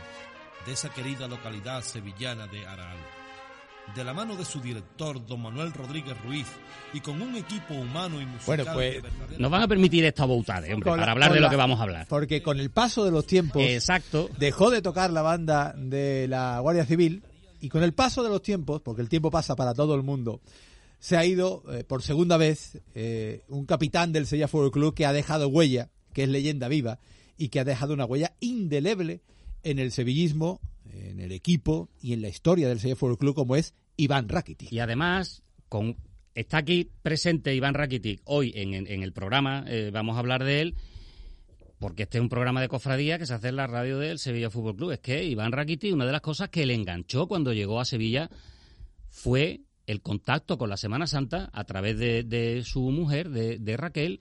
[0.66, 2.98] de esa querida localidad sevillana de Araal.
[3.96, 6.46] De la mano de su director, don Manuel Rodríguez Ruiz,
[6.94, 8.58] y con un equipo humano y musical...
[8.58, 11.34] Bueno, pues, de verdadera- Nos van a permitir esta boutada, hombre, Con la- para hablar
[11.34, 12.06] de lo que vamos a hablar.
[12.10, 14.30] Porque con el paso de los tiempos Exacto.
[14.38, 17.24] dejó de tocar la banda de la Guardia Civil
[17.62, 20.42] y con el paso de los tiempos, porque el tiempo pasa para todo el mundo,
[21.00, 25.06] se ha ido eh, por segunda vez eh, un capitán del Sevilla Fútbol Club que
[25.06, 27.00] ha dejado huella, que es leyenda viva
[27.38, 29.22] y que ha dejado una huella indeleble
[29.64, 30.60] en el sevillismo,
[30.92, 34.72] en el equipo y en la historia del Sevilla Fútbol Club como es Iván Rakitic.
[34.72, 35.98] Y además, con,
[36.34, 40.62] está aquí presente Iván Rakitic hoy en, en- el programa, eh, vamos a hablar de
[40.62, 40.76] él,
[41.80, 44.50] porque este es un programa de cofradía que se hace en la radio del Sevilla
[44.50, 44.92] Fútbol Club.
[44.94, 48.32] Es que Iván Rakitic, una de las cosas que le enganchó cuando llegó a Sevilla
[49.10, 54.20] fue el contacto con la Semana Santa a través de, su mujer, de, Raquel,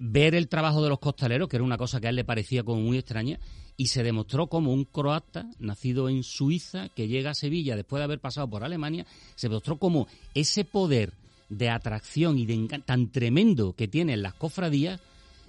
[0.00, 2.64] ver el trabajo de los costaleros, que era una cosa que a él le parecía
[2.64, 3.38] como muy extraña,
[3.76, 8.04] y se demostró como un croata nacido en Suiza que llega a Sevilla después de
[8.04, 11.12] haber pasado por Alemania, se demostró como ese poder
[11.50, 15.00] de atracción y de tan tremendo que tienen las cofradías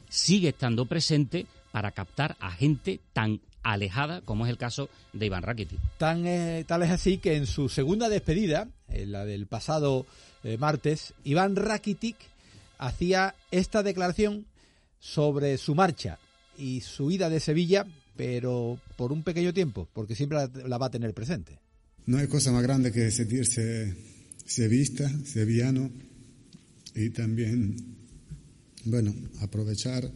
[0.09, 3.39] sigue estando presente para captar a gente tan
[3.73, 5.79] alejada como es el caso de Iván Rakitic.
[5.97, 10.05] Tan, eh, tal es así que en su segunda despedida, en la del pasado
[10.43, 12.15] eh, martes, Iván Rakitic
[12.77, 14.45] hacía esta declaración
[14.99, 16.17] sobre su marcha
[16.57, 20.87] y su ida de Sevilla, pero por un pequeño tiempo, porque siempre la, la va
[20.87, 21.59] a tener presente.
[22.05, 23.95] No hay cosa más grande que sentirse
[24.45, 25.91] sevista, sevillano
[26.95, 27.97] y también,
[28.85, 30.09] bueno, aprovechar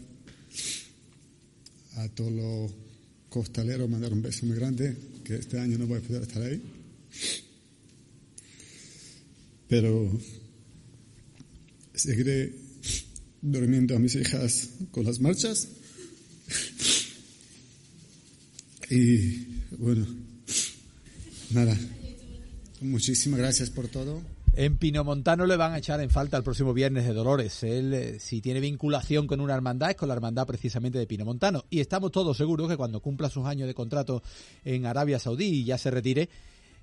[1.97, 2.90] a todos los
[3.31, 6.61] costaleros, mandar un beso muy grande, que este año no voy a poder estar ahí.
[9.69, 10.19] Pero
[11.95, 12.53] seguiré
[13.41, 15.69] durmiendo a mis hijas con las marchas.
[18.89, 20.05] Y bueno,
[21.51, 21.79] nada,
[22.81, 24.21] muchísimas gracias por todo.
[24.53, 27.63] En Pinomontano le van a echar en falta el próximo viernes de Dolores.
[27.63, 31.63] Él, eh, si tiene vinculación con una hermandad, es con la hermandad precisamente de Pinomontano.
[31.69, 34.21] Y estamos todos seguros que cuando cumpla sus años de contrato
[34.65, 36.27] en Arabia Saudí y ya se retire,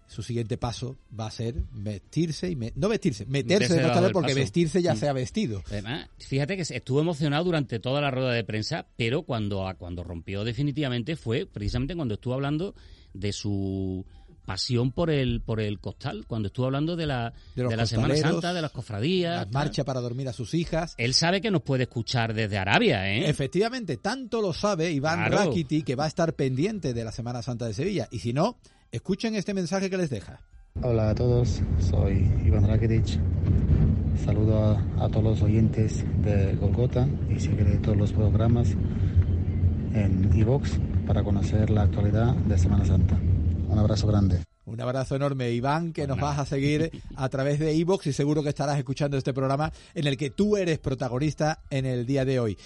[0.06, 4.28] su siguiente paso va a ser vestirse y me- no vestirse, meterse de costalero porque
[4.30, 4.40] paso.
[4.40, 4.96] vestirse ya Mm.
[4.96, 5.62] se ha vestido.
[5.68, 10.42] Además, fíjate que estuvo emocionado durante toda la rueda de prensa, pero cuando, cuando rompió
[10.44, 12.74] definitivamente fue precisamente cuando estuvo hablando
[13.12, 14.06] de su
[14.48, 18.54] pasión por el por el costal, cuando estuvo hablando de la, De la Semana Santa,
[18.54, 19.36] de las cofradías.
[19.36, 19.52] La tal.
[19.52, 20.94] marcha para dormir a sus hijas.
[20.96, 23.28] Él sabe que nos puede escuchar desde Arabia, ¿eh?
[23.28, 25.50] Efectivamente, tanto lo sabe Iván Claro.
[25.50, 28.08] Rakiti que va a estar pendiente de la Semana Santa de Sevilla.
[28.10, 28.56] Y si no,
[28.90, 30.40] escuchen este mensaje que les deja.
[30.82, 33.20] Hola a todos, soy Iván Rakitic.
[34.24, 38.70] Saludo a, a todos los oyentes de Golgota y seguiré todos los programas
[39.92, 43.18] en iVox para conocer la actualidad de Semana Santa.
[43.68, 44.44] Un abrazo grande.
[44.64, 48.42] Un abrazo enorme, Iván, que nos vas a seguir a través de iVoox y seguro
[48.42, 52.40] que estarás escuchando este programa en el que tú eres protagonista en el día de
[52.40, 52.58] hoy.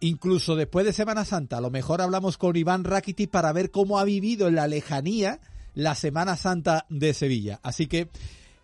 [0.00, 3.98] Incluso después de Semana Santa, a lo mejor hablamos con Iván Rakitic para ver cómo
[3.98, 5.40] ha vivido en la lejanía
[5.74, 7.60] la Semana Santa de Sevilla.
[7.62, 8.08] Así que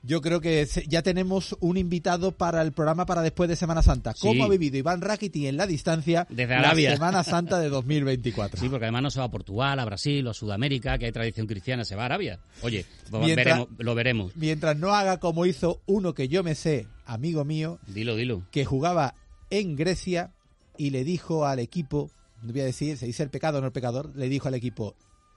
[0.06, 4.14] yo creo que ya tenemos un invitado para el programa para después de Semana Santa.
[4.20, 4.40] ¿Cómo Sí.
[4.42, 6.90] ha vivido Iván Rakitic en la distancia Desde Arabia.
[6.90, 8.60] la Semana Santa de 2024?
[8.60, 11.12] Sí, porque además no se va a Portugal, a Brasil o a Sudamérica, que hay
[11.12, 12.38] tradición cristiana, se va a Arabia.
[12.62, 14.36] Oye, Mientras- veremos, lo veremos.
[14.36, 18.42] Mientras no haga como hizo uno que yo me sé, amigo mío, Dilo, dilo.
[18.52, 19.14] que jugaba
[19.50, 20.32] en Grecia
[20.78, 22.10] y le dijo al equipo,
[22.42, 24.54] no voy a decir, se dice el pecado o no el pecador, le dijo al
[24.54, 24.94] equipo,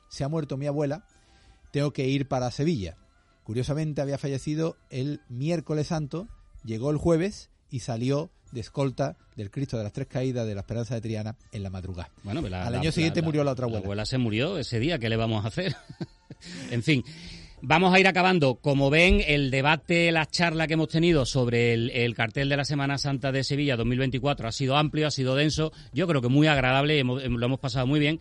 [0.09, 1.05] se ha muerto mi abuela,
[1.71, 2.97] tengo que ir para Sevilla.
[3.49, 6.27] Curiosamente había fallecido el miércoles santo,
[6.63, 10.61] llegó el jueves y salió de escolta del Cristo de las Tres Caídas de la
[10.61, 12.11] Esperanza de Triana en la madrugada.
[12.21, 13.85] Bueno, pues la- Al la- año siguiente la- murió la otra La abuela.
[13.85, 15.75] abuela se murió ese día, ¿qué le vamos a hacer?
[16.69, 17.03] en fin.
[17.63, 18.53] Vamos a ir acabando.
[18.61, 22.65] Como ven, el debate, la charla que hemos tenido sobre el, el cartel de la
[22.65, 26.45] Semana Santa de Sevilla 2024 ha sido amplio, ha sido denso, yo creo que muy
[26.45, 28.19] agradable, hemos- lo hemos pasado muy bien,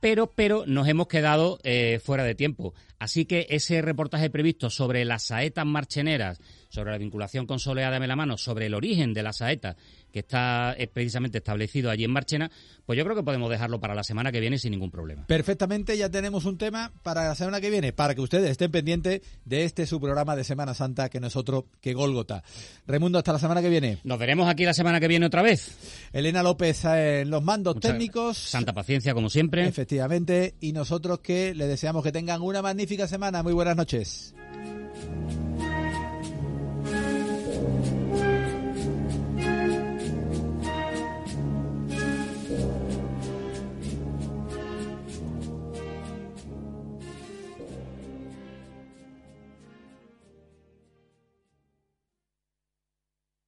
[0.00, 2.72] pero, pero nos hemos quedado eh, fuera de tiempo.
[3.04, 6.40] Así que ese reportaje previsto sobre las saetas marcheneras,
[6.70, 9.76] sobre la vinculación con Soleá de Melamano, sobre el origen de la saeta
[10.10, 12.48] que está precisamente establecido allí en Marchena,
[12.86, 15.26] pues yo creo que podemos dejarlo para la semana que viene sin ningún problema.
[15.26, 19.22] Perfectamente, ya tenemos un tema para la semana que viene, para que ustedes estén pendientes
[19.44, 22.44] de este su programa de Semana Santa que nosotros que Gólgota.
[22.86, 23.98] Raimundo, hasta la semana que viene.
[24.04, 25.76] Nos veremos aquí la semana que viene otra vez.
[26.12, 28.38] Elena López en los mandos técnicos.
[28.38, 29.66] Santa paciencia, como siempre.
[29.66, 32.62] Efectivamente, y nosotros que les deseamos que tengan una
[32.94, 33.42] magnífica semana.
[33.42, 34.34] Muy buenas noches.